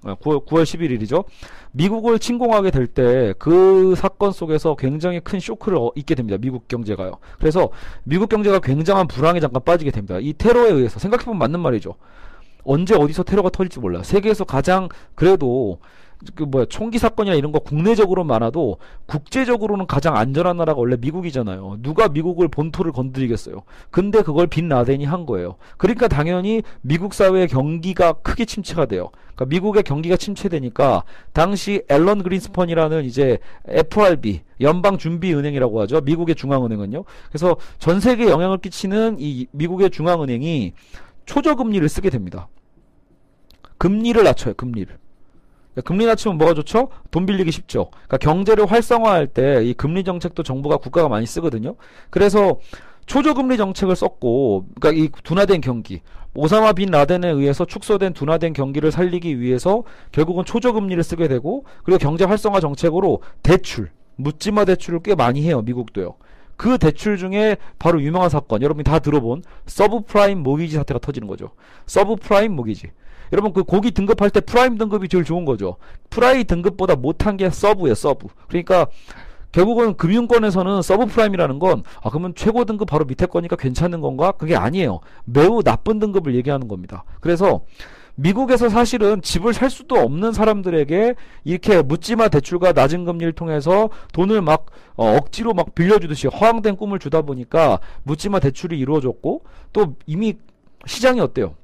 9월, 0.04 0.44
9월 0.46 0.62
11일이죠. 0.64 1.24
미국을 1.72 2.18
침공하게 2.18 2.70
될 2.70 2.86
때 2.86 3.34
그 3.38 3.94
사건 3.96 4.32
속에서 4.32 4.76
굉장히 4.76 5.20
큰 5.20 5.40
쇼크를 5.40 5.78
어, 5.78 5.90
입게 5.96 6.14
됩니다. 6.14 6.38
미국 6.40 6.68
경제가요. 6.68 7.18
그래서 7.38 7.70
미국 8.04 8.28
경제가 8.28 8.60
굉장한 8.60 9.08
불황에 9.08 9.40
잠깐 9.40 9.62
빠지게 9.64 9.90
됩니다. 9.90 10.18
이 10.20 10.32
테러에 10.32 10.70
의해서 10.70 10.98
생각해보면 10.98 11.38
맞는 11.38 11.60
말이죠. 11.60 11.94
언제 12.64 12.94
어디서 12.94 13.24
테러가 13.24 13.50
터질지 13.50 13.80
몰라요. 13.80 14.02
세계에서 14.02 14.44
가장 14.44 14.88
그래도 15.14 15.78
그 16.34 16.44
뭐야 16.44 16.66
총기 16.68 16.98
사건이나 16.98 17.36
이런 17.36 17.52
거 17.52 17.58
국내적으로 17.58 18.24
많아도 18.24 18.78
국제적으로는 19.06 19.86
가장 19.86 20.16
안전한 20.16 20.56
나라가 20.56 20.80
원래 20.80 20.96
미국이잖아요. 20.96 21.78
누가 21.82 22.08
미국을 22.08 22.48
본토를 22.48 22.92
건드리겠어요. 22.92 23.62
근데 23.90 24.22
그걸 24.22 24.46
빈 24.46 24.68
라덴이 24.68 25.04
한 25.04 25.26
거예요. 25.26 25.56
그러니까 25.76 26.08
당연히 26.08 26.62
미국 26.80 27.14
사회의 27.14 27.48
경기가 27.48 28.14
크게 28.14 28.44
침체가 28.44 28.86
돼요. 28.86 29.10
그러니까 29.34 29.46
미국의 29.46 29.82
경기가 29.82 30.16
침체되니까 30.16 31.04
당시 31.32 31.82
앨런 31.88 32.22
그린스펀이라는 32.22 33.04
이제 33.04 33.38
FRB 33.66 34.42
연방 34.60 34.98
준비 34.98 35.34
은행이라고 35.34 35.80
하죠. 35.82 36.00
미국의 36.00 36.34
중앙은행은요. 36.34 37.04
그래서 37.28 37.56
전 37.78 38.00
세계에 38.00 38.28
영향을 38.30 38.58
끼치는 38.58 39.16
이 39.18 39.46
미국의 39.50 39.90
중앙은행이 39.90 40.72
초저금리를 41.26 41.88
쓰게 41.88 42.10
됩니다. 42.10 42.48
금리를 43.78 44.22
낮춰요. 44.22 44.54
금리를. 44.54 45.03
금리 45.82 46.06
낮추면 46.06 46.38
뭐가 46.38 46.54
좋죠? 46.54 46.88
돈 47.10 47.26
빌리기 47.26 47.50
쉽죠. 47.50 47.90
그러니까 47.92 48.18
경제를 48.18 48.66
활성화할 48.66 49.26
때 49.28 49.62
이 49.64 49.74
금리 49.74 50.04
정책도 50.04 50.42
정부가 50.42 50.76
국가가 50.76 51.08
많이 51.08 51.26
쓰거든요. 51.26 51.74
그래서 52.10 52.58
초저금리 53.06 53.56
정책을 53.56 53.96
썼고, 53.96 54.66
그러니까 54.80 55.02
이 55.02 55.10
둔화된 55.24 55.60
경기, 55.60 56.00
오사마 56.34 56.72
빈 56.72 56.90
라덴에 56.90 57.28
의해서 57.28 57.64
축소된 57.64 58.12
둔화된 58.12 58.52
경기를 58.52 58.90
살리기 58.90 59.40
위해서 59.40 59.84
결국은 60.10 60.44
초저금리를 60.44 61.02
쓰게 61.02 61.28
되고, 61.28 61.64
그리고 61.84 61.98
경제 61.98 62.24
활성화 62.24 62.60
정책으로 62.60 63.20
대출, 63.42 63.90
묻지마 64.16 64.64
대출을 64.64 65.00
꽤 65.02 65.14
많이 65.14 65.42
해요. 65.42 65.62
미국도요. 65.62 66.14
그 66.56 66.78
대출 66.78 67.18
중에 67.18 67.56
바로 67.78 68.00
유명한 68.00 68.30
사건, 68.30 68.62
여러분이 68.62 68.84
다 68.84 69.00
들어본 69.00 69.42
서브프라임 69.66 70.38
모기지 70.42 70.76
사태가 70.76 71.00
터지는 71.00 71.28
거죠. 71.28 71.50
서브프라임 71.86 72.52
모기지. 72.54 72.90
여러분 73.32 73.52
그 73.52 73.62
고기 73.64 73.90
등급할 73.90 74.30
때 74.30 74.40
프라임 74.40 74.78
등급이 74.78 75.08
제일 75.08 75.24
좋은 75.24 75.44
거죠. 75.44 75.76
프라임 76.10 76.44
등급보다 76.44 76.96
못한 76.96 77.36
게 77.36 77.50
서브예요, 77.50 77.94
서브. 77.94 78.28
그러니까 78.48 78.86
결국은 79.52 79.96
금융권에서는 79.96 80.82
서브 80.82 81.06
프라임이라는 81.06 81.60
건 81.60 81.84
아, 82.02 82.10
그러면 82.10 82.34
최고 82.34 82.64
등급 82.64 82.88
바로 82.88 83.04
밑에 83.04 83.26
거니까 83.26 83.54
괜찮은 83.54 84.00
건가? 84.00 84.32
그게 84.32 84.56
아니에요. 84.56 85.00
매우 85.24 85.62
나쁜 85.62 86.00
등급을 86.00 86.34
얘기하는 86.34 86.66
겁니다. 86.66 87.04
그래서 87.20 87.60
미국에서 88.16 88.68
사실은 88.68 89.22
집을 89.22 89.54
살 89.54 89.70
수도 89.70 89.96
없는 89.96 90.32
사람들에게 90.32 91.14
이렇게 91.44 91.82
묻지마 91.82 92.28
대출과 92.28 92.72
낮은 92.72 93.04
금리를 93.04 93.32
통해서 93.32 93.90
돈을 94.12 94.42
막 94.42 94.66
어, 94.96 95.16
억지로 95.16 95.52
막 95.52 95.74
빌려주듯이 95.74 96.28
허황된 96.28 96.76
꿈을 96.76 96.98
주다 96.98 97.22
보니까 97.22 97.80
묻지마 98.04 98.40
대출이 98.40 98.78
이루어졌고 98.78 99.42
또 99.72 99.94
이미 100.06 100.34
시장이 100.86 101.20
어때요? 101.20 101.54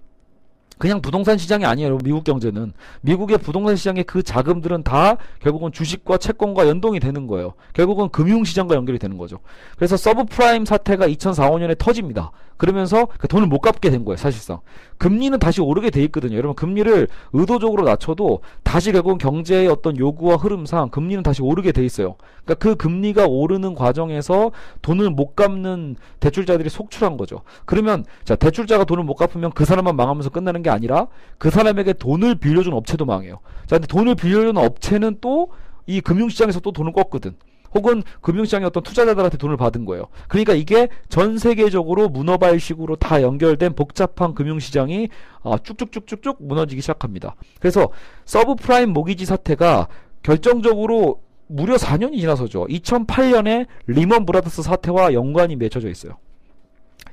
그냥 0.80 1.02
부동산 1.02 1.37
시장이 1.37 1.66
아니에요. 1.66 1.99
미국 1.99 2.25
경제는. 2.25 2.72
미국의 3.02 3.37
부동산 3.37 3.76
시장의 3.76 4.04
그 4.04 4.22
자금들은 4.22 4.82
다 4.82 5.18
결국은 5.38 5.72
주식과 5.72 6.16
채권과 6.16 6.66
연동이 6.66 6.99
되는 6.99 7.26
거예요. 7.26 7.52
결국은 7.75 8.08
금융 8.08 8.44
시장과 8.44 8.75
연결이 8.75 8.99
되는 8.99 9.18
거죠. 9.18 9.40
그래서 9.76 9.99
서브프라임 9.99 10.64
사태가 10.64 11.06
2004, 11.06 11.50
5년에 11.50 11.76
터집니다. 11.76 12.32
그러면서 12.61 13.09
그 13.17 13.26
돈을 13.26 13.47
못 13.47 13.61
갚게 13.61 13.88
된 13.88 14.05
거예요, 14.05 14.19
사실상. 14.19 14.61
금리는 14.99 15.38
다시 15.38 15.62
오르게 15.62 15.88
돼 15.88 16.02
있거든요. 16.05 16.37
여러분, 16.37 16.55
금리를 16.55 17.09
의도적으로 17.33 17.85
낮춰도 17.85 18.40
다시 18.62 18.93
결국은 18.93 19.17
경제의 19.17 19.67
어떤 19.69 19.97
요구와 19.97 20.37
흐름상 20.37 20.90
금리는 20.90 21.23
다시 21.23 21.40
오르게 21.40 21.73
돼 21.73 21.83
있어요. 21.87 22.17
그러니까 22.45 22.55
그 22.57 22.76
금리가 22.76 23.25
오르는 23.26 23.75
과정에서 23.75 24.50
돈을 24.83 25.09
못 25.09 25.35
갚는 25.37 25.97
대출자들이 26.21 26.69
속출한 26.69 27.17
거죠. 27.17 27.40
그러면, 27.64 28.05
자, 28.25 28.37
대출자가 28.37 28.85
돈을 28.85 29.05
못 29.05 29.14
갚으면 29.14 29.52
그 29.52 29.64
사람만 29.64 29.97
망하면서 29.97 30.29
끝나는 30.29 30.62
게 30.62 30.69
아니라 30.69 31.07
그 31.38 31.49
사람에게 31.49 31.95
돈을 31.95 32.35
빌려준 32.35 32.75
업체도 32.75 33.07
망해요. 33.07 33.38
자, 33.69 33.76
근데 33.76 33.87
돈을 33.87 34.17
빌려준 34.17 34.59
업체는 34.59 35.17
또 35.23 35.49
이 35.90 36.00
금융시장에서 36.00 36.61
또 36.61 36.71
돈을 36.71 36.93
꿨거든. 36.93 37.35
혹은 37.75 38.03
금융시장의 38.21 38.67
어떤 38.67 38.83
투자자들한테 38.83 39.39
돈을 39.39 39.57
받은 39.57 39.85
거예요. 39.85 40.07
그러니까 40.29 40.55
이게 40.55 40.89
전 41.09 41.39
세계적으로 41.39 42.09
문어발식으로 42.09 42.97
다 42.97 43.23
연결된 43.23 43.75
복잡한 43.75 44.35
금융시장이 44.35 45.09
아, 45.43 45.57
쭉쭉쭉쭉쭉 45.62 46.39
무너지기 46.41 46.81
시작합니다. 46.81 47.37
그래서 47.59 47.91
서브프라임 48.25 48.91
모기지 48.91 49.25
사태가 49.25 49.89
결정적으로 50.23 51.23
무려 51.47 51.77
4년이 51.77 52.21
지나서죠. 52.21 52.67
2008년에 52.67 53.67
리먼 53.87 54.25
브라더스 54.25 54.62
사태와 54.62 55.12
연관이 55.15 55.57
맺혀져 55.57 55.89
있어요. 55.89 56.17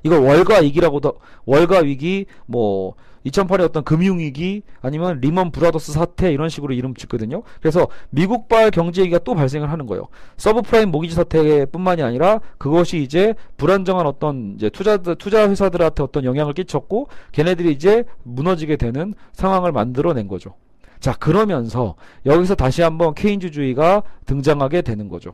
이걸 0.04 0.20
월가 0.20 0.60
위기라고도 0.60 1.18
월가 1.46 1.80
위기 1.80 2.26
뭐 2.46 2.94
2008의 3.26 3.62
어떤 3.62 3.84
금융위기 3.84 4.64
아니면 4.82 5.20
리먼 5.20 5.52
브라더스 5.52 5.92
사태 5.92 6.32
이런 6.32 6.50
식으로 6.50 6.74
이름 6.74 6.94
짓거든요. 6.94 7.44
그래서 7.60 7.88
미국발 8.10 8.72
경제위기가 8.72 9.20
또 9.20 9.36
발생을 9.36 9.72
하는 9.72 9.86
거예요. 9.86 10.08
서브프라임 10.38 10.92
모기지 10.92 11.16
사태뿐만이 11.16 12.02
아니라 12.04 12.40
그것이 12.58 13.02
이제 13.02 13.34
불안정한 13.58 14.06
어떤 14.06 14.54
이제 14.56 14.70
투자 14.70 14.98
투자 14.98 15.50
회사들한테 15.50 16.04
어떤 16.04 16.24
영향을 16.24 16.54
끼쳤고 16.54 17.10
걔네들이 17.32 17.72
이제 17.72 18.04
무너지게 18.24 18.78
되는 18.78 19.14
상황을 19.34 19.72
만들어낸 19.72 20.28
거죠. 20.28 20.56
자 21.00 21.14
그러면서 21.14 21.96
여기서 22.26 22.56
다시 22.56 22.82
한번 22.82 23.14
케인주주의가 23.14 24.04
등장하게 24.26 24.82
되는 24.82 25.10
거죠. 25.10 25.34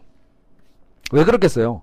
왜 1.12 1.24
그렇겠어요? 1.24 1.82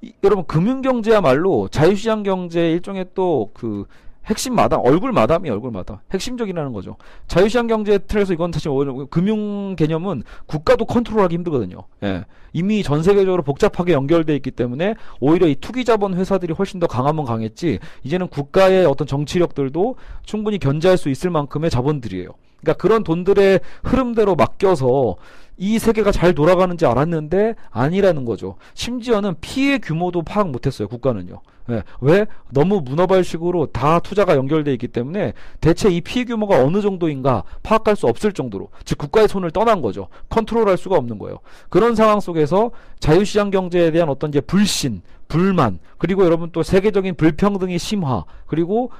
이, 0.00 0.12
여러분 0.24 0.44
금융경제야말로 0.46 1.68
자유시장 1.68 2.24
경제 2.24 2.72
일종의 2.72 3.06
또그 3.14 3.86
핵심 4.26 4.54
마담, 4.54 4.80
얼굴 4.84 5.12
마담이 5.12 5.50
얼굴 5.50 5.70
마담. 5.70 5.98
핵심적이라는 6.12 6.72
거죠. 6.72 6.96
자유시장 7.26 7.66
경제 7.66 7.98
틀에서 7.98 8.32
이건 8.32 8.52
사실 8.52 8.70
금융 9.10 9.74
개념은 9.76 10.22
국가도 10.46 10.84
컨트롤하기 10.84 11.34
힘들거든요. 11.34 11.78
예. 12.04 12.24
이미 12.52 12.82
전 12.82 13.02
세계적으로 13.02 13.42
복잡하게 13.42 13.92
연결돼 13.92 14.36
있기 14.36 14.50
때문에 14.50 14.94
오히려 15.20 15.48
이 15.48 15.54
투기 15.54 15.84
자본 15.84 16.14
회사들이 16.14 16.52
훨씬 16.52 16.78
더 16.80 16.86
강하면 16.86 17.24
강했지 17.24 17.78
이제는 18.04 18.28
국가의 18.28 18.84
어떤 18.86 19.06
정치력들도 19.06 19.96
충분히 20.24 20.58
견제할 20.58 20.98
수 20.98 21.08
있을 21.08 21.30
만큼의 21.30 21.70
자본들이에요. 21.70 22.28
그러니까 22.60 22.80
그런 22.80 23.02
돈들의 23.02 23.60
흐름대로 23.82 24.36
맡겨서 24.36 25.16
이 25.62 25.78
세계가 25.78 26.10
잘 26.10 26.34
돌아가는지 26.34 26.86
알았는데 26.86 27.54
아니라는 27.70 28.24
거죠. 28.24 28.56
심지어는 28.74 29.36
피해 29.40 29.78
규모도 29.78 30.22
파악 30.22 30.50
못했어요. 30.50 30.88
국가는요. 30.88 31.40
네. 31.68 31.84
왜? 32.00 32.26
너무 32.50 32.80
문어발식으로 32.80 33.66
다 33.66 34.00
투자가 34.00 34.34
연결돼 34.34 34.72
있기 34.72 34.88
때문에 34.88 35.34
대체 35.60 35.88
이 35.88 36.00
피해 36.00 36.24
규모가 36.24 36.64
어느 36.64 36.80
정도인가 36.80 37.44
파악할 37.62 37.94
수 37.94 38.08
없을 38.08 38.32
정도로 38.32 38.70
즉 38.84 38.98
국가의 38.98 39.28
손을 39.28 39.52
떠난 39.52 39.82
거죠. 39.82 40.08
컨트롤할 40.30 40.76
수가 40.76 40.96
없는 40.96 41.18
거예요. 41.20 41.38
그런 41.68 41.94
상황 41.94 42.18
속에서 42.18 42.72
자유시장 42.98 43.52
경제에 43.52 43.92
대한 43.92 44.08
어떤 44.08 44.30
이제 44.30 44.40
불신, 44.40 45.02
불만 45.28 45.78
그리고 45.96 46.24
여러분 46.24 46.50
또 46.50 46.64
세계적인 46.64 47.14
불평등의 47.14 47.78
심화 47.78 48.24
그리고 48.48 48.90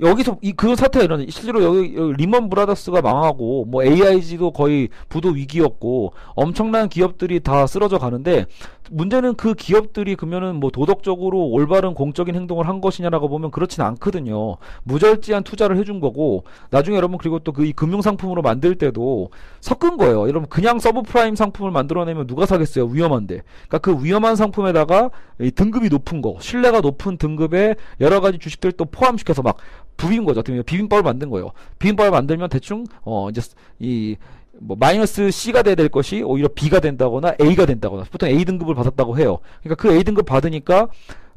여기서 0.00 0.38
이 0.42 0.52
그 0.52 0.76
사태가 0.76 1.04
일어나 1.04 1.24
실제로 1.28 1.62
여기, 1.62 1.94
여기 1.96 2.12
리먼 2.14 2.48
브라더스가 2.50 3.00
망하고 3.02 3.64
뭐 3.66 3.82
AIG도 3.84 4.52
거의 4.52 4.88
부도 5.08 5.30
위기였고 5.30 6.12
엄청난 6.34 6.88
기업들이 6.88 7.40
다 7.40 7.66
쓰러져 7.66 7.98
가는데 7.98 8.46
문제는 8.90 9.36
그 9.36 9.54
기업들이 9.54 10.16
그러면은 10.16 10.56
뭐 10.56 10.70
도덕적으로 10.70 11.46
올바른 11.46 11.94
공적인 11.94 12.34
행동을 12.34 12.66
한 12.66 12.80
것이냐라고 12.80 13.28
보면 13.28 13.52
그렇진 13.52 13.82
않거든요. 13.84 14.56
무절제한 14.82 15.44
투자를 15.44 15.76
해준 15.76 16.00
거고 16.00 16.42
나중에 16.70 16.96
여러분 16.96 17.16
그리고 17.16 17.38
또 17.38 17.52
그 17.52 17.64
이 17.64 17.72
금융 17.72 18.02
상품으로 18.02 18.42
만들 18.42 18.74
때도 18.76 19.30
섞은 19.60 19.96
거예요. 19.96 20.22
여러분 20.28 20.48
그냥 20.48 20.78
서브프라임 20.80 21.36
상품을 21.36 21.70
만들어내면 21.70 22.26
누가 22.26 22.46
사겠어요? 22.46 22.86
위험한데. 22.86 23.42
그러니까 23.68 23.78
그 23.78 24.02
위험한 24.04 24.34
상품에다가 24.34 25.10
이 25.40 25.50
등급이 25.52 25.88
높은 25.88 26.20
거, 26.20 26.36
신뢰가 26.40 26.80
높은 26.80 27.16
등급의 27.16 27.76
여러 28.00 28.20
가지 28.20 28.38
주식들 28.38 28.72
또 28.72 28.86
포함시켜서 28.86 29.42
막 29.42 29.56
부빈 30.00 30.24
거죠. 30.24 30.40
어떻게 30.40 30.52
보면 30.52 30.64
비빔밥을 30.64 31.02
만든 31.02 31.30
거예요. 31.30 31.52
비빔밥을 31.78 32.10
만들면 32.10 32.48
대충 32.48 32.84
어 33.02 33.28
이제 33.30 33.40
이 33.78 34.16
뭐 34.60 34.76
마이너스 34.78 35.30
C가 35.30 35.62
돼야 35.62 35.74
될 35.74 35.88
것이 35.88 36.22
오히려 36.22 36.48
B가 36.54 36.80
된다거나 36.80 37.34
A가 37.40 37.66
된다거나 37.66 38.04
보통 38.10 38.28
A 38.28 38.44
등급을 38.44 38.74
받았다고 38.74 39.18
해요. 39.18 39.38
그러니까 39.62 39.82
그 39.82 39.92
A 39.94 40.04
등급 40.04 40.26
받으니까 40.26 40.88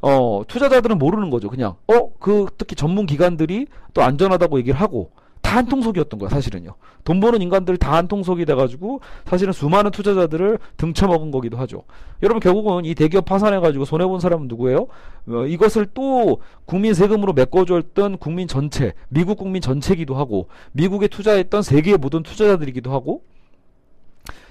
어 0.01 0.43
투자자들은 0.47 0.97
모르는 0.97 1.29
거죠. 1.29 1.49
그냥 1.49 1.75
어그 1.87 2.47
특히 2.57 2.75
전문 2.75 3.05
기관들이 3.05 3.67
또 3.93 4.03
안전하다고 4.03 4.59
얘기를 4.59 4.79
하고 4.79 5.11
다 5.53 5.57
한통속이었던 5.57 6.19
거야 6.19 6.29
사실은요. 6.31 6.73
돈 7.03 7.19
버는 7.19 7.43
인간들 7.43 7.77
다 7.77 7.93
한통속이 7.93 8.45
돼가지고 8.45 9.01
사실은 9.25 9.53
수많은 9.53 9.91
투자자들을 9.91 10.57
등쳐먹은 10.77 11.29
거기도 11.29 11.57
하죠. 11.57 11.83
여러분 12.23 12.39
결국은 12.39 12.85
이 12.85 12.95
대기업 12.95 13.25
파산해가지고 13.25 13.85
손해 13.85 14.07
본 14.07 14.19
사람은 14.19 14.47
누구예요? 14.47 14.87
어, 15.27 15.45
이것을 15.45 15.87
또 15.93 16.39
국민 16.65 16.95
세금으로 16.95 17.33
메꿔줬던 17.33 18.17
국민 18.17 18.47
전체, 18.47 18.93
미국 19.09 19.37
국민 19.37 19.61
전체기도 19.61 20.15
하고 20.15 20.47
미국에 20.71 21.07
투자했던 21.07 21.61
세계의 21.61 21.97
모든 21.97 22.23
투자자들이기도 22.23 22.91
하고 22.91 23.21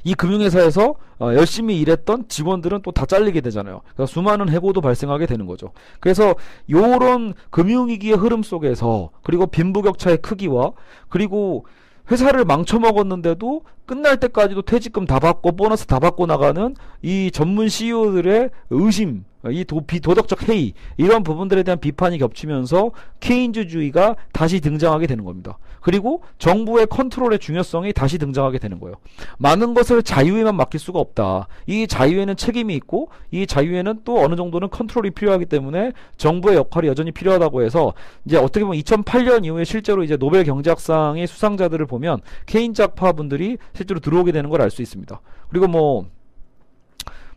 이 0.04 0.14
금융회사에서 0.14 0.94
어, 1.18 1.34
열심히 1.34 1.80
일했던 1.80 2.28
직원들은 2.28 2.82
또 2.82 2.92
다 2.92 3.06
잘리게 3.06 3.40
되잖아요. 3.40 3.80
그러니까 3.94 4.06
수많은 4.06 4.48
해고도 4.48 4.80
발생하게 4.80 5.26
되는 5.26 5.46
거죠. 5.46 5.72
그래서 6.00 6.34
요런 6.70 7.34
금융위기의 7.50 8.14
흐름 8.16 8.42
속에서 8.42 9.10
그리고 9.22 9.46
빈부격차의 9.46 10.18
크기와 10.18 10.72
그리고 11.08 11.64
회사를 12.10 12.44
망쳐먹었는데도 12.44 13.62
끝날 13.86 14.18
때까지도 14.20 14.62
퇴직금 14.62 15.06
다 15.06 15.18
받고 15.18 15.52
보너스 15.52 15.86
다 15.86 15.98
받고 16.00 16.26
나가는 16.26 16.74
이 17.00 17.30
전문 17.32 17.68
CEO들의 17.68 18.50
의심, 18.70 19.24
이 19.50 19.64
도, 19.64 19.80
비 19.86 20.00
도덕적 20.00 20.48
해이 20.48 20.72
이런 20.96 21.22
부분들에 21.22 21.62
대한 21.62 21.78
비판이 21.78 22.18
겹치면서 22.18 22.92
케인즈주의가 23.20 24.16
다시 24.32 24.60
등장하게 24.60 25.06
되는 25.06 25.24
겁니다. 25.24 25.58
그리고 25.80 26.22
정부의 26.38 26.86
컨트롤의 26.86 27.40
중요성이 27.40 27.92
다시 27.92 28.18
등장하게 28.18 28.58
되는 28.58 28.78
거예요. 28.78 28.96
많은 29.38 29.74
것을 29.74 30.02
자유에만 30.02 30.54
맡길 30.54 30.78
수가 30.78 31.00
없다. 31.00 31.48
이 31.66 31.86
자유에는 31.88 32.36
책임이 32.36 32.74
있고 32.76 33.08
이 33.32 33.46
자유에는 33.46 34.00
또 34.04 34.20
어느 34.20 34.36
정도는 34.36 34.70
컨트롤이 34.70 35.10
필요하기 35.10 35.46
때문에 35.46 35.92
정부의 36.16 36.56
역할이 36.56 36.86
여전히 36.86 37.10
필요하다고 37.10 37.62
해서 37.62 37.94
이제 38.24 38.36
어떻게 38.36 38.64
보면 38.64 38.80
2008년 38.80 39.44
이후에 39.44 39.64
실제로 39.64 40.04
이제 40.04 40.16
노벨 40.16 40.44
경제학상의 40.44 41.26
수상자들을 41.26 41.84
보면 41.86 42.20
케인즈 42.46 42.80
학파 42.80 43.12
분들이 43.12 43.58
실제로 43.74 43.98
들어오게 44.00 44.30
되는 44.32 44.48
걸 44.50 44.60
알 44.62 44.70
수 44.70 44.80
있습니다. 44.82 45.20
그리고 45.48 45.66
뭐 45.66 46.06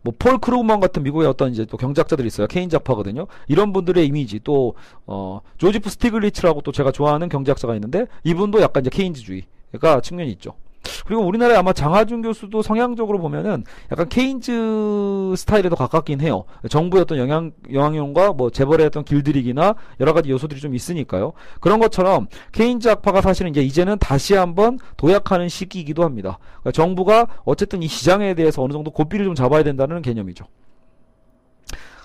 뭐 0.05 0.24
폴 0.24 0.37
크루그먼 0.37 0.79
같은 0.79 1.01
미국의 1.01 1.27
어떤 1.27 1.51
이제 1.51 1.65
또 1.65 1.77
경제학자들이 1.77 2.27
있어요. 2.27 2.45
케인즈 2.45 2.75
학파거든요. 2.75 3.25
이런 3.47 3.73
분들의 3.73 4.05
이미지 4.05 4.39
또 4.43 4.75
어, 5.07 5.41
조지프 5.57 5.89
스티글리츠라고 5.89 6.61
또 6.61 6.71
제가 6.71 6.91
좋아하는 6.91 7.27
경제학자가 7.27 7.73
있는데 7.73 8.05
이분도 8.23 8.61
약간 8.61 8.83
이제 8.83 8.91
케인즈주의가 8.91 10.01
측면이 10.03 10.31
있죠. 10.33 10.53
그리고 11.05 11.23
우리나라에 11.23 11.57
아마 11.57 11.73
장하준 11.73 12.21
교수도 12.21 12.61
성향적으로 12.61 13.19
보면은 13.19 13.63
약간 13.91 14.09
케인즈 14.09 15.33
스타일에 15.37 15.69
도 15.69 15.75
가깝긴 15.75 16.21
해요. 16.21 16.45
정부의 16.69 17.01
어떤 17.03 17.17
영향, 17.17 17.51
영향력과 17.71 18.33
뭐 18.33 18.49
재벌의 18.49 18.87
어떤 18.87 19.03
길들이기나 19.03 19.75
여러 19.99 20.13
가지 20.13 20.29
요소들이 20.29 20.59
좀 20.59 20.75
있으니까요. 20.75 21.33
그런 21.59 21.79
것처럼 21.79 22.27
케인즈 22.51 22.87
학파가 22.87 23.21
사실은 23.21 23.51
이제 23.51 23.61
이제는 23.61 23.97
다시 23.99 24.33
한번 24.35 24.79
도약하는 24.97 25.49
시기이기도 25.49 26.03
합니다. 26.03 26.39
그러니까 26.61 26.71
정부가 26.71 27.27
어쨌든 27.43 27.83
이 27.83 27.87
시장에 27.87 28.33
대해서 28.33 28.63
어느 28.63 28.73
정도 28.73 28.91
고삐를 28.91 29.25
좀 29.25 29.35
잡아야 29.35 29.63
된다는 29.63 30.01
개념이죠. 30.01 30.45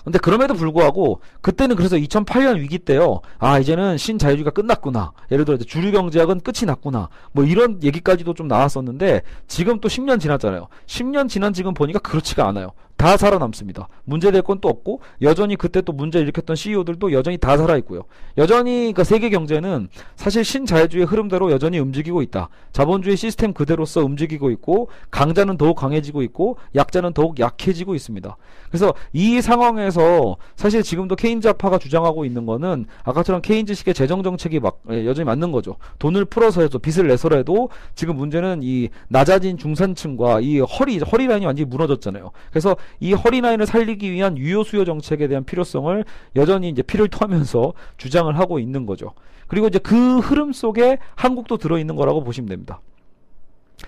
근데 0.03 0.19
그럼에도 0.19 0.53
불구하고 0.53 1.21
그때는 1.41 1.75
그래서 1.75 1.95
2008년 1.95 2.59
위기 2.59 2.79
때요. 2.79 3.21
아 3.39 3.59
이제는 3.59 3.97
신자유주의가 3.97 4.51
끝났구나. 4.51 5.13
예를 5.31 5.45
들어 5.45 5.57
주류 5.57 5.91
경제학은 5.91 6.41
끝이 6.41 6.65
났구나. 6.65 7.09
뭐 7.31 7.43
이런 7.43 7.81
얘기까지도 7.83 8.33
좀 8.33 8.47
나왔었는데 8.47 9.21
지금 9.47 9.79
또 9.79 9.87
10년 9.87 10.19
지났잖아요. 10.19 10.67
10년 10.87 11.29
지난 11.29 11.53
지금 11.53 11.73
보니까 11.73 11.99
그렇지가 11.99 12.47
않아요. 12.47 12.71
다 13.01 13.17
살아남습니다. 13.17 13.89
문제될 14.05 14.43
건 14.43 14.61
또 14.61 14.69
없고 14.69 15.01
여전히 15.23 15.55
그때 15.55 15.81
또 15.81 15.91
문제 15.91 16.19
일으켰던 16.19 16.55
CEO들도 16.55 17.11
여전히 17.13 17.37
다 17.37 17.57
살아있고요. 17.57 18.03
여전히 18.37 18.93
그 18.95 19.03
세계 19.03 19.29
경제는 19.29 19.89
사실 20.15 20.45
신자유주의 20.45 21.05
흐름대로 21.05 21.51
여전히 21.51 21.79
움직이고 21.79 22.21
있다. 22.21 22.49
자본주의 22.71 23.17
시스템 23.17 23.53
그대로서 23.53 24.01
움직이고 24.01 24.51
있고 24.51 24.89
강자는 25.09 25.57
더욱 25.57 25.75
강해지고 25.75 26.21
있고 26.21 26.57
약자는 26.75 27.13
더욱 27.13 27.39
약해지고 27.39 27.95
있습니다. 27.95 28.37
그래서 28.69 28.93
이 29.13 29.41
상황에서 29.41 30.37
사실 30.55 30.83
지금도 30.83 31.15
케인즈파가 31.15 31.77
주장하고 31.79 32.23
있는 32.23 32.45
거는 32.45 32.85
아까처럼 33.03 33.41
케인즈식의 33.41 33.93
재정 33.93 34.23
정책이 34.23 34.59
막 34.59 34.79
예, 34.91 35.05
여전히 35.05 35.25
맞는 35.25 35.51
거죠. 35.51 35.75
돈을 35.99 36.25
풀어서 36.25 36.61
해도 36.61 36.77
빚을 36.79 37.07
내서라도 37.07 37.69
지금 37.95 38.15
문제는 38.15 38.61
이 38.63 38.89
낮아진 39.09 39.57
중산층과 39.57 40.41
이 40.41 40.59
허리 40.59 40.99
허리 40.99 41.27
라인이 41.27 41.45
완전히 41.47 41.67
무너졌잖아요. 41.67 42.31
그래서 42.51 42.77
이 42.99 43.13
허리라인을 43.13 43.65
살리기 43.65 44.11
위한 44.11 44.37
유효 44.37 44.63
수요 44.63 44.85
정책에 44.85 45.27
대한 45.27 45.43
필요성을 45.43 46.03
여전히 46.35 46.69
이제 46.69 46.81
피를 46.81 47.07
토하면서 47.07 47.73
주장을 47.97 48.37
하고 48.37 48.59
있는 48.59 48.85
거죠. 48.85 49.13
그리고 49.47 49.67
이제 49.67 49.79
그 49.79 50.19
흐름 50.19 50.53
속에 50.53 50.97
한국도 51.15 51.57
들어 51.57 51.77
있는 51.77 51.95
거라고 51.95 52.23
보시면 52.23 52.49
됩니다. 52.49 52.81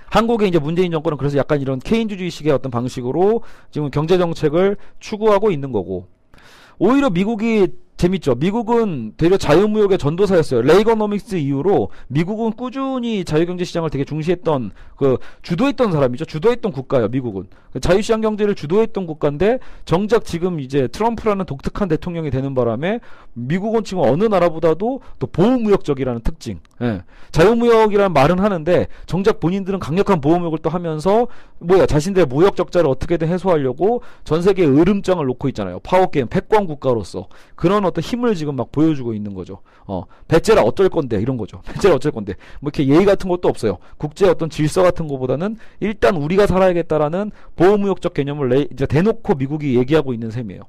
한국의 0.09 0.49
이제 0.49 0.59
문재인 0.59 0.91
정권은 0.91 1.17
그래서 1.17 1.37
약간 1.37 1.61
이런 1.61 1.79
케인주주의식의 1.79 2.51
어떤 2.51 2.71
방식으로 2.71 3.43
지금 3.71 3.91
경제 3.91 4.17
정책을 4.17 4.77
추구하고 4.99 5.51
있는 5.51 5.71
거고 5.71 6.07
오히려 6.79 7.09
미국이 7.09 7.67
재밌죠. 8.03 8.35
미국은 8.35 9.13
되려 9.15 9.37
자유무역의 9.37 9.97
전도사였어요. 9.97 10.61
레이거노믹스 10.63 11.35
이후로 11.35 11.87
미국은 12.09 12.51
꾸준히 12.51 13.23
자유경제 13.23 13.63
시장을 13.63 13.89
되게 13.89 14.03
중시했던 14.03 14.71
그 14.97 15.17
주도했던 15.41 15.93
사람이죠. 15.93 16.25
주도했던 16.25 16.73
국가예요. 16.73 17.07
미국은 17.07 17.47
그 17.71 17.79
자유시장 17.79 18.19
경제를 18.19 18.55
주도했던 18.55 19.07
국가인데 19.07 19.59
정작 19.85 20.25
지금 20.25 20.59
이제 20.59 20.87
트럼프라는 20.87 21.45
독특한 21.45 21.87
대통령이 21.87 22.29
되는 22.29 22.53
바람에 22.53 22.99
미국은 23.33 23.85
지금 23.85 24.03
어느 24.03 24.25
나라보다도 24.25 25.01
또 25.19 25.27
보호무역적이라는 25.27 26.21
특징. 26.21 26.59
예. 26.81 27.03
자유무역이라는 27.31 28.11
말은 28.11 28.39
하는데 28.39 28.87
정작 29.05 29.39
본인들은 29.39 29.79
강력한 29.79 30.19
보호무역을 30.19 30.59
또 30.59 30.69
하면서 30.69 31.27
뭐야 31.59 31.85
자신들의 31.85 32.27
무역 32.27 32.57
적자를 32.57 32.89
어떻게든 32.89 33.29
해소하려고 33.29 34.01
전 34.25 34.41
세계에 34.41 34.67
으름장을 34.67 35.25
놓고 35.25 35.47
있잖아요. 35.49 35.79
파워게임 35.79 36.27
패권 36.27 36.67
국가로서 36.67 37.27
그런 37.55 37.85
어떤 37.93 38.03
힘을 38.03 38.35
지금 38.35 38.55
막 38.55 38.71
보여주고 38.71 39.13
있는 39.13 39.33
거죠. 39.33 39.59
어, 39.85 40.03
배째라 40.27 40.63
어쩔 40.63 40.89
건데 40.89 41.21
이런 41.21 41.37
거죠. 41.37 41.61
배째라 41.73 41.95
어쩔 41.95 42.11
건데 42.11 42.33
뭐 42.59 42.71
이렇게 42.73 42.91
예의 42.91 43.05
같은 43.05 43.29
것도 43.29 43.47
없어요. 43.47 43.77
국제 43.97 44.27
어떤 44.27 44.49
질서 44.49 44.81
같은 44.81 45.07
것보다는 45.07 45.57
일단 45.79 46.17
우리가 46.17 46.47
살아야겠다라는 46.47 47.31
보호무역적 47.55 48.13
개념을 48.13 48.49
내, 48.49 48.67
이제 48.71 48.85
대놓고 48.85 49.35
미국이 49.35 49.77
얘기하고 49.77 50.13
있는 50.13 50.31
셈이에요. 50.31 50.63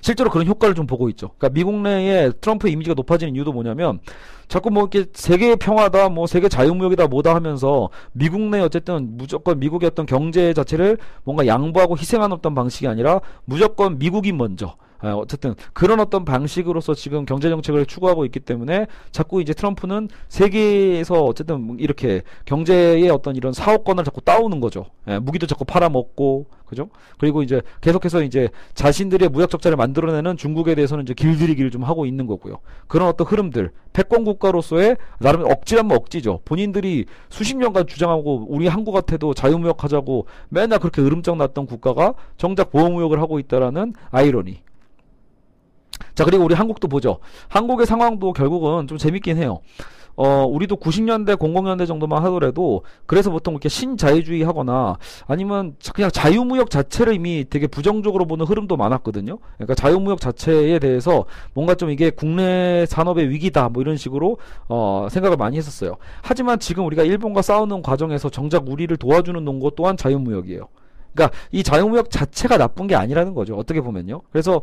실제로 0.00 0.30
그런 0.30 0.46
효과를 0.46 0.74
좀 0.74 0.86
보고 0.86 1.08
있죠. 1.10 1.30
그러니까 1.38 1.54
미국 1.54 1.74
내에 1.80 2.30
트럼프의 2.40 2.72
이미지가 2.72 2.94
높아지는 2.94 3.34
이유도 3.34 3.52
뭐냐면 3.52 3.98
자꾸 4.46 4.70
뭐 4.70 4.88
이렇게 4.90 5.10
세계 5.12 5.56
평화다, 5.56 6.08
뭐 6.08 6.26
세계 6.26 6.48
자유무역이다, 6.48 7.08
뭐다 7.08 7.34
하면서 7.34 7.90
미국 8.12 8.40
내 8.42 8.60
어쨌든 8.60 9.16
무조건 9.16 9.58
미국의 9.58 9.88
어떤 9.88 10.06
경제 10.06 10.54
자체를 10.54 10.98
뭔가 11.24 11.46
양보하고 11.46 11.96
희생하는 11.98 12.36
어떤 12.36 12.54
방식이 12.54 12.86
아니라 12.86 13.20
무조건 13.44 13.98
미국이 13.98 14.32
먼저 14.32 14.76
아, 15.00 15.12
어쨌든 15.12 15.54
그런 15.72 16.00
어떤 16.00 16.24
방식으로서 16.24 16.94
지금 16.94 17.24
경제 17.24 17.48
정책을 17.48 17.86
추구하고 17.86 18.24
있기 18.24 18.40
때문에 18.40 18.86
자꾸 19.12 19.40
이제 19.40 19.54
트럼프는 19.54 20.08
세계에서 20.28 21.22
어쨌든 21.22 21.76
이렇게 21.78 22.22
경제의 22.46 23.08
어떤 23.10 23.36
이런 23.36 23.52
사업권을 23.52 24.04
자꾸 24.04 24.20
따오는 24.20 24.60
거죠. 24.60 24.86
예, 25.08 25.18
무기도 25.18 25.46
자꾸 25.46 25.64
팔아먹고 25.64 26.46
그죠? 26.66 26.90
그리고 27.16 27.42
이제 27.42 27.62
계속해서 27.80 28.22
이제 28.22 28.50
자신들의 28.74 29.30
무역 29.30 29.48
적자를 29.50 29.76
만들어내는 29.76 30.36
중국에 30.36 30.74
대해서는 30.74 31.04
이제 31.04 31.14
길들이기를 31.14 31.70
좀 31.70 31.82
하고 31.82 32.04
있는 32.04 32.26
거고요. 32.26 32.58
그런 32.88 33.08
어떤 33.08 33.26
흐름들, 33.26 33.70
패권 33.92 34.24
국가로서의 34.24 34.96
나름 35.18 35.50
억지라면 35.50 35.96
억지죠. 35.96 36.40
본인들이 36.44 37.06
수십 37.30 37.56
년간 37.56 37.86
주장하고 37.86 38.46
우리 38.48 38.66
한국 38.66 38.92
같아도 38.92 39.32
자유무역 39.32 39.82
하자고 39.84 40.26
맨날 40.50 40.78
그렇게 40.78 41.00
으름장 41.00 41.38
났던 41.38 41.66
국가가 41.66 42.14
정작 42.36 42.70
보호무역을 42.70 43.20
하고 43.20 43.38
있다라는 43.38 43.94
아이러니. 44.10 44.67
자, 46.18 46.24
그리고 46.24 46.42
우리 46.42 46.52
한국도 46.52 46.88
보죠. 46.88 47.20
한국의 47.46 47.86
상황도 47.86 48.32
결국은 48.32 48.88
좀 48.88 48.98
재밌긴 48.98 49.36
해요. 49.36 49.60
어, 50.16 50.44
우리도 50.46 50.74
90년대, 50.74 51.36
00년대 51.36 51.86
정도만 51.86 52.24
하더라도 52.24 52.82
그래서 53.06 53.30
보통 53.30 53.54
이렇게 53.54 53.68
신자유주의 53.68 54.42
하거나 54.42 54.96
아니면 55.28 55.76
그냥 55.94 56.10
자유무역 56.10 56.70
자체를 56.70 57.14
이미 57.14 57.44
되게 57.48 57.68
부정적으로 57.68 58.26
보는 58.26 58.46
흐름도 58.46 58.76
많았거든요. 58.76 59.38
그러니까 59.58 59.76
자유무역 59.76 60.20
자체에 60.20 60.80
대해서 60.80 61.24
뭔가 61.54 61.76
좀 61.76 61.90
이게 61.90 62.10
국내 62.10 62.84
산업의 62.86 63.30
위기다 63.30 63.68
뭐 63.68 63.80
이런 63.80 63.96
식으로 63.96 64.38
어, 64.68 65.06
생각을 65.08 65.36
많이 65.36 65.56
했었어요. 65.56 65.98
하지만 66.22 66.58
지금 66.58 66.84
우리가 66.86 67.04
일본과 67.04 67.42
싸우는 67.42 67.82
과정에서 67.82 68.28
정작 68.28 68.68
우리를 68.68 68.96
도와주는 68.96 69.44
농고 69.44 69.70
또한 69.70 69.96
자유무역이에요. 69.96 70.66
그러니까 71.14 71.36
이 71.52 71.62
자유무역 71.62 72.10
자체가 72.10 72.58
나쁜 72.58 72.88
게 72.88 72.96
아니라는 72.96 73.34
거죠. 73.34 73.54
어떻게 73.56 73.80
보면요. 73.80 74.22
그래서 74.32 74.62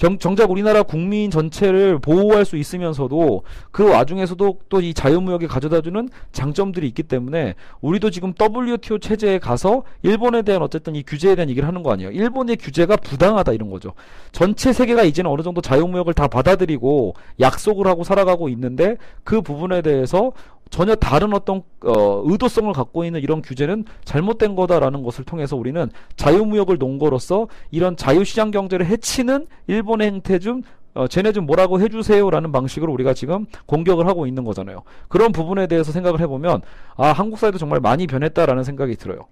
경, 0.00 0.18
정작 0.18 0.50
우리나라 0.50 0.82
국민 0.82 1.30
전체를 1.30 1.98
보호할 1.98 2.46
수 2.46 2.56
있으면서도 2.56 3.42
그 3.70 3.88
와중에서도 3.88 4.58
또 4.68 4.80
이 4.80 4.94
자유무역이 4.94 5.46
가져다주는 5.46 6.08
장점들이 6.32 6.88
있기 6.88 7.02
때문에 7.02 7.54
우리도 7.82 8.08
지금 8.08 8.32
WTO 8.40 8.98
체제에 8.98 9.38
가서 9.38 9.82
일본에 10.00 10.40
대한 10.40 10.62
어쨌든 10.62 10.96
이 10.96 11.02
규제에 11.02 11.34
대한 11.34 11.50
얘기를 11.50 11.68
하는 11.68 11.82
거 11.82 11.92
아니에요. 11.92 12.12
일본의 12.12 12.56
규제가 12.56 12.96
부당하다 12.96 13.52
이런 13.52 13.68
거죠. 13.68 13.92
전체 14.32 14.72
세계가 14.72 15.02
이제는 15.02 15.30
어느 15.30 15.42
정도 15.42 15.60
자유무역을 15.60 16.14
다 16.14 16.28
받아들이고 16.28 17.14
약속을 17.40 17.86
하고 17.86 18.04
살아가고 18.04 18.48
있는데 18.48 18.96
그 19.22 19.42
부분에 19.42 19.82
대해서 19.82 20.32
전혀 20.70 20.94
다른 20.94 21.34
어떤 21.34 21.62
어, 21.84 22.22
의도성을 22.24 22.72
갖고 22.72 23.04
있는 23.04 23.20
이런 23.20 23.42
규제는 23.42 23.84
잘못된 24.04 24.54
거다라는 24.54 25.02
것을 25.02 25.24
통해서 25.24 25.56
우리는 25.56 25.90
자유무역을 26.16 26.78
논거로서 26.78 27.48
이런 27.70 27.96
자유시장 27.96 28.52
경제를 28.52 28.86
해치는 28.86 29.46
일본의 29.66 30.06
행태 30.06 30.38
좀 30.38 30.62
어, 30.94 31.06
쟤네 31.06 31.32
좀 31.32 31.46
뭐라고 31.46 31.80
해주세요라는 31.80 32.50
방식으로 32.52 32.92
우리가 32.92 33.14
지금 33.14 33.46
공격을 33.66 34.06
하고 34.06 34.26
있는 34.26 34.44
거잖아요. 34.44 34.82
그런 35.08 35.32
부분에 35.32 35.66
대해서 35.66 35.92
생각을 35.92 36.20
해보면 36.20 36.62
아 36.96 37.08
한국 37.08 37.38
사회도 37.38 37.58
정말 37.58 37.80
많이 37.80 38.06
변했다라는 38.06 38.64
생각이 38.64 38.96
들어요. 38.96 39.26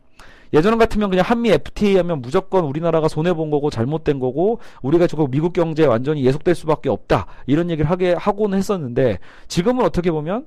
예전 0.55 0.79
같으면 0.79 1.11
그냥 1.11 1.25
한미 1.27 1.51
FTA 1.51 1.97
하면 1.97 2.23
무조건 2.23 2.65
우리나라가 2.65 3.07
손해 3.07 3.35
본 3.35 3.51
거고 3.51 3.71
잘못된 3.71 4.19
거고 4.19 4.61
우리가 4.83 5.07
저거 5.07 5.27
미국 5.27 5.53
경제에 5.53 5.87
완전히 5.87 6.25
예속될 6.25 6.55
수밖에 6.55 6.89
없다 6.89 7.27
이런 7.47 7.71
얘기를 7.71 7.91
하게 7.91 8.15
하고는 8.15 8.57
했었는데 8.57 9.19
지금은 9.47 9.85
어떻게 9.85 10.11
보면 10.11 10.47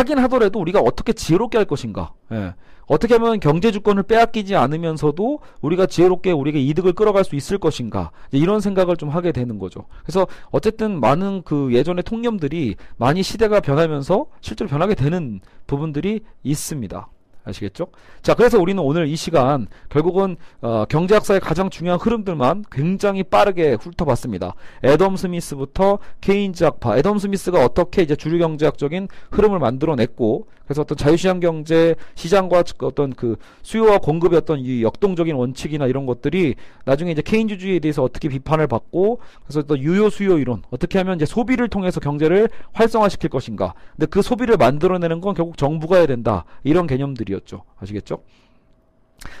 하긴 0.00 0.18
하더라도 0.18 0.58
우리가 0.60 0.80
어떻게 0.80 1.12
지혜롭게 1.12 1.58
할 1.58 1.64
것인가. 1.66 2.12
예. 2.32 2.54
어떻게 2.86 3.14
하면 3.14 3.38
경제 3.38 3.70
주권을 3.70 4.02
빼앗기지 4.02 4.56
않으면서도 4.56 5.38
우리가 5.60 5.86
지혜롭게 5.86 6.32
우리에게 6.32 6.60
이득을 6.60 6.94
끌어갈 6.94 7.22
수 7.22 7.36
있을 7.36 7.58
것인가. 7.58 8.10
이런 8.32 8.60
생각을 8.60 8.96
좀 8.96 9.10
하게 9.10 9.30
되는 9.30 9.58
거죠. 9.58 9.84
그래서 10.02 10.26
어쨌든 10.50 10.98
많은 10.98 11.42
그 11.44 11.72
예전의 11.72 12.02
통념들이 12.02 12.74
많이 12.96 13.22
시대가 13.22 13.60
변하면서 13.60 14.26
실제로 14.40 14.68
변하게 14.68 14.96
되는 14.96 15.40
부분들이 15.68 16.20
있습니다. 16.42 17.08
아시겠죠? 17.50 17.88
자, 18.22 18.34
그래서 18.34 18.58
우리는 18.58 18.82
오늘 18.82 19.06
이 19.06 19.16
시간 19.16 19.66
결국은 19.88 20.36
어, 20.60 20.84
경제학사의 20.88 21.40
가장 21.40 21.70
중요한 21.70 22.00
흐름들만 22.00 22.64
굉장히 22.70 23.22
빠르게 23.22 23.74
훑어봤습니다. 23.74 24.54
애덤 24.84 25.16
스미스부터 25.16 25.98
케인즈 26.20 26.64
학파, 26.64 26.96
애덤 26.96 27.18
스미스가 27.18 27.64
어떻게 27.64 28.02
이제 28.02 28.16
주류 28.16 28.38
경제학적인 28.38 29.08
흐름을 29.30 29.58
만들어냈고, 29.58 30.46
그래서 30.70 30.82
어떤 30.82 30.96
자유시장 30.96 31.40
경제 31.40 31.96
시장과 32.14 32.62
어떤 32.82 33.12
그 33.12 33.34
수요와 33.62 33.98
공급의 33.98 34.38
어떤 34.38 34.60
이 34.60 34.84
역동적인 34.84 35.34
원칙이나 35.34 35.88
이런 35.88 36.06
것들이 36.06 36.54
나중에 36.84 37.10
이제 37.10 37.22
케인즈주의에 37.22 37.80
대해서 37.80 38.04
어떻게 38.04 38.28
비판을 38.28 38.68
받고, 38.68 39.18
그래서 39.42 39.62
또 39.62 39.76
유효 39.80 40.10
수요 40.10 40.38
이론, 40.38 40.62
어떻게 40.70 40.98
하면 40.98 41.16
이제 41.16 41.26
소비를 41.26 41.66
통해서 41.66 41.98
경제를 41.98 42.50
활성화시킬 42.74 43.30
것인가. 43.30 43.74
근데 43.96 44.06
그 44.06 44.22
소비를 44.22 44.56
만들어내는 44.58 45.20
건 45.20 45.34
결국 45.34 45.56
정부가 45.56 45.96
해야 45.96 46.06
된다. 46.06 46.44
이런 46.62 46.86
개념들이었죠. 46.86 47.64
아시겠죠? 47.80 48.22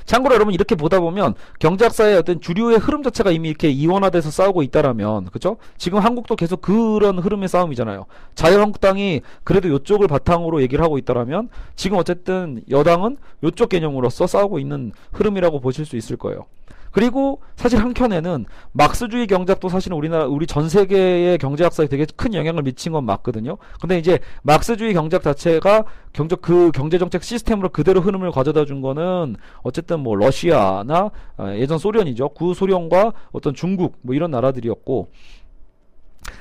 참고로 0.04 0.34
여러분 0.34 0.54
이렇게 0.54 0.74
보다 0.74 1.00
보면 1.00 1.34
경제학사의 1.58 2.16
어떤 2.16 2.40
주류의 2.40 2.78
흐름 2.78 3.02
자체가 3.02 3.30
이미 3.30 3.48
이렇게 3.48 3.70
이원화돼서 3.70 4.30
싸우고 4.30 4.62
있다라면 4.62 5.26
그죠? 5.26 5.56
지금 5.78 5.98
한국도 5.98 6.36
계속 6.36 6.60
그런 6.60 7.18
흐름의 7.18 7.48
싸움이잖아요. 7.48 8.06
자유한국당이 8.34 9.22
그래도 9.44 9.68
이쪽을 9.68 10.08
바탕으로 10.08 10.62
얘기를 10.62 10.84
하고 10.84 10.98
있다라면 10.98 11.48
지금 11.76 11.98
어쨌든 11.98 12.62
여당은 12.70 13.16
이쪽 13.42 13.68
개념으로서 13.70 14.26
싸우고 14.26 14.58
있는 14.58 14.92
흐름이라고 15.12 15.60
보실 15.60 15.86
수 15.86 15.96
있을 15.96 16.16
거예요. 16.16 16.46
그리고 16.90 17.40
사실 17.56 17.78
한켠에는 17.78 18.46
막스주의 18.72 19.26
경제학도 19.26 19.68
사실은 19.68 19.96
우리나라 19.96 20.26
우리 20.26 20.46
전 20.46 20.68
세계의 20.68 21.38
경제학사에 21.38 21.86
되게 21.86 22.06
큰 22.16 22.34
영향을 22.34 22.62
미친 22.62 22.92
건 22.92 23.04
맞거든요. 23.04 23.58
근데 23.80 23.98
이제 23.98 24.18
막스주의 24.42 24.92
경제학 24.94 25.22
자체가 25.22 25.84
경제 26.12 26.36
그 26.40 26.70
경제 26.72 26.98
정책 26.98 27.22
시스템으로 27.22 27.68
그대로 27.68 28.00
흐름을 28.00 28.32
가져다 28.32 28.64
준 28.64 28.80
거는 28.80 29.36
어쨌든 29.62 30.00
뭐 30.00 30.16
러시아나 30.16 31.10
어, 31.38 31.52
예전 31.56 31.78
소련이죠. 31.78 32.30
구소련과 32.30 33.12
어떤 33.32 33.54
중국 33.54 33.98
뭐 34.02 34.14
이런 34.14 34.30
나라들이었고 34.30 35.08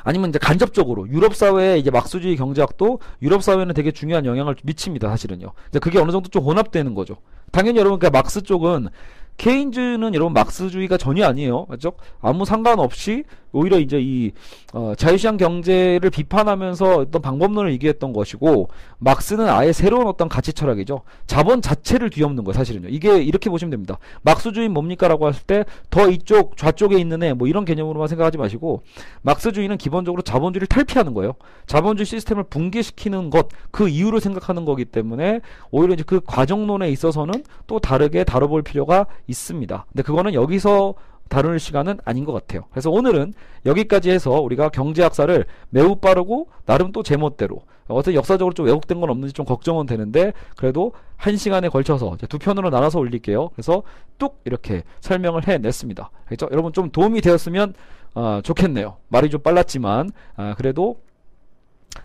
아니면 0.04 0.30
이제 0.30 0.40
간접적으로 0.40 1.08
유럽 1.10 1.36
사회의 1.36 1.80
이제 1.80 1.92
막스주의 1.92 2.36
경제학도 2.36 3.00
유럽 3.22 3.44
사회는 3.44 3.74
되게 3.74 3.92
중요한 3.92 4.26
영향을 4.26 4.56
미칩니다. 4.64 5.10
사실은요. 5.10 5.54
이제 5.70 5.80
그게 5.80 6.00
어느 6.00 6.12
정도 6.12 6.30
좀 6.30 6.44
혼합되는 6.44 6.94
거죠. 6.96 7.18
당연히 7.52 7.80
여러분 7.80 8.00
그 8.00 8.08
막스 8.08 8.44
쪽은 8.44 8.90
케인즈는 9.40 10.14
여러분 10.14 10.34
막스주의가 10.34 10.98
전혀 10.98 11.26
아니에요. 11.26 11.66
맞죠? 11.70 11.94
아무 12.22 12.46
상관없이 12.46 13.24
오히려 13.52 13.80
이제 13.80 14.00
이 14.00 14.32
어, 14.74 14.94
자유시장 14.96 15.38
경제를 15.38 16.12
비판하면서 16.12 16.98
어떤 16.98 17.20
방법론을 17.20 17.72
얘기했던 17.72 18.14
것이고 18.14 18.70
막스는 19.00 19.50
아예 19.50 19.74
새로운 19.74 20.06
어떤 20.06 20.30
가치 20.30 20.54
철학이죠. 20.54 21.02
자본 21.26 21.60
자체를 21.64 22.12
뒤엎는 22.12 22.44
거예요. 22.44 22.54
사실은요. 22.54 22.90
이게 22.90 23.18
이렇게 23.24 23.50
보시면 23.50 23.72
됩니다. 23.72 23.98
막스주의 24.22 24.70
뭡니까라고 24.70 25.28
했을 25.30 25.42
때 25.48 25.64
더 25.90 26.10
이쪽 26.10 26.58
좌쪽에 26.58 27.00
있는 27.00 27.24
애 27.24 27.34
뭐 27.34 27.48
이런 27.48 27.64
개념으로만 27.66 28.08
생각하지 28.10 28.38
마시고 28.38 28.84
막스주의는 29.24 29.78
기본적으로 29.78 30.22
자본주의를 30.22 30.68
탈피하는 30.68 31.14
거예요. 31.16 31.34
자본주의 31.66 32.06
시스템을 32.06 32.44
붕괴시키는 32.44 33.30
것 33.32 33.48
그 33.72 33.88
이유를 33.88 34.20
생각하는 34.20 34.66
거기 34.66 34.84
때문에 34.86 35.40
오히려 35.72 35.94
이제 35.94 36.04
그 36.06 36.20
과정론에 36.26 36.90
있어서는 36.90 37.44
또 37.66 37.80
다르게 37.80 38.24
다뤄볼 38.24 38.62
필요가 38.64 39.06
있습니다. 39.30 39.86
근데 39.88 40.04
그거는 40.04 40.34
여기서 40.34 40.96
다룰 41.30 41.60
시간은 41.60 42.00
아닌 42.04 42.26
것 42.26 42.34
같아요. 42.34 42.64
그래서 42.72 42.90
오늘은 42.90 43.34
여기까지 43.66 44.10
해서 44.10 44.32
우리가 44.42 44.70
경제학사를 44.70 45.46
매우 45.70 45.96
빠르고 45.96 46.50
나름 46.66 46.92
또 46.92 47.04
제멋대로 47.04 47.62
어떤 47.88 48.14
역사적으로 48.14 48.54
좀 48.54 48.66
왜곡된 48.66 49.00
건 49.00 49.10
없는지 49.10 49.34
좀 49.34 49.46
걱정은 49.46 49.86
되는데 49.86 50.34
그래도 50.56 50.94
한 51.18 51.38
시간에 51.38 51.70
걸쳐서 51.70 52.18
두 52.28 52.38
편으로 52.40 52.70
나눠서 52.70 53.00
올릴게요. 53.00 53.50
그래서 53.50 53.84
뚝 54.18 54.42
이렇게 54.46 54.84
설명을 55.02 55.48
해냈습니다. 55.48 56.12
그렇죠? 56.26 56.48
여러분 56.52 56.74
좀 56.74 56.92
도움이 56.92 57.22
되었으면 57.22 57.74
어, 58.16 58.42
좋겠네요. 58.44 58.98
말이 59.08 59.30
좀 59.30 59.42
빨랐지만 59.42 60.12
아, 60.36 60.54
그래도 60.56 61.00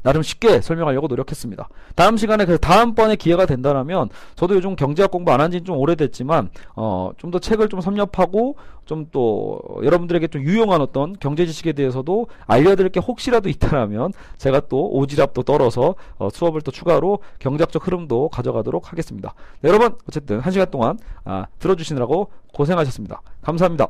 나름 0.02 0.22
쉽게 0.22 0.60
설명하려고 0.60 1.06
노력했습니다. 1.08 1.68
다음 1.94 2.16
시간에 2.16 2.44
그 2.46 2.58
다음번에 2.58 3.16
기회가 3.16 3.46
된다면 3.46 4.08
저도 4.34 4.54
요즘 4.56 4.76
경제학 4.76 5.10
공부 5.10 5.32
안 5.32 5.40
한 5.40 5.50
지는 5.50 5.64
좀 5.64 5.76
오래됐지만 5.78 6.50
어, 6.76 7.10
좀 7.18 7.30
더 7.30 7.38
책을 7.38 7.68
좀 7.68 7.80
섭렵하고 7.80 8.56
좀 8.86 9.06
또 9.12 9.60
여러분들에게 9.82 10.28
좀 10.28 10.42
유용한 10.42 10.80
어떤 10.80 11.14
경제 11.18 11.46
지식에 11.46 11.72
대해서도 11.72 12.26
알려드릴 12.46 12.90
게 12.90 13.00
혹시라도 13.00 13.48
있다라면 13.48 14.12
제가 14.38 14.60
또 14.68 14.90
오지랖도 14.94 15.44
떨어서 15.44 15.94
어, 16.18 16.28
수업을 16.30 16.60
또 16.62 16.70
추가로 16.70 17.18
경제학적 17.38 17.86
흐름도 17.86 18.28
가져가도록 18.28 18.92
하겠습니다. 18.92 19.34
네, 19.62 19.68
여러분 19.70 19.96
어쨌든 20.08 20.40
한 20.40 20.52
시간 20.52 20.70
동안 20.70 20.98
아, 21.24 21.46
들어주시느라고 21.58 22.30
고생하셨습니다. 22.52 23.22
감사합니다. 23.42 23.88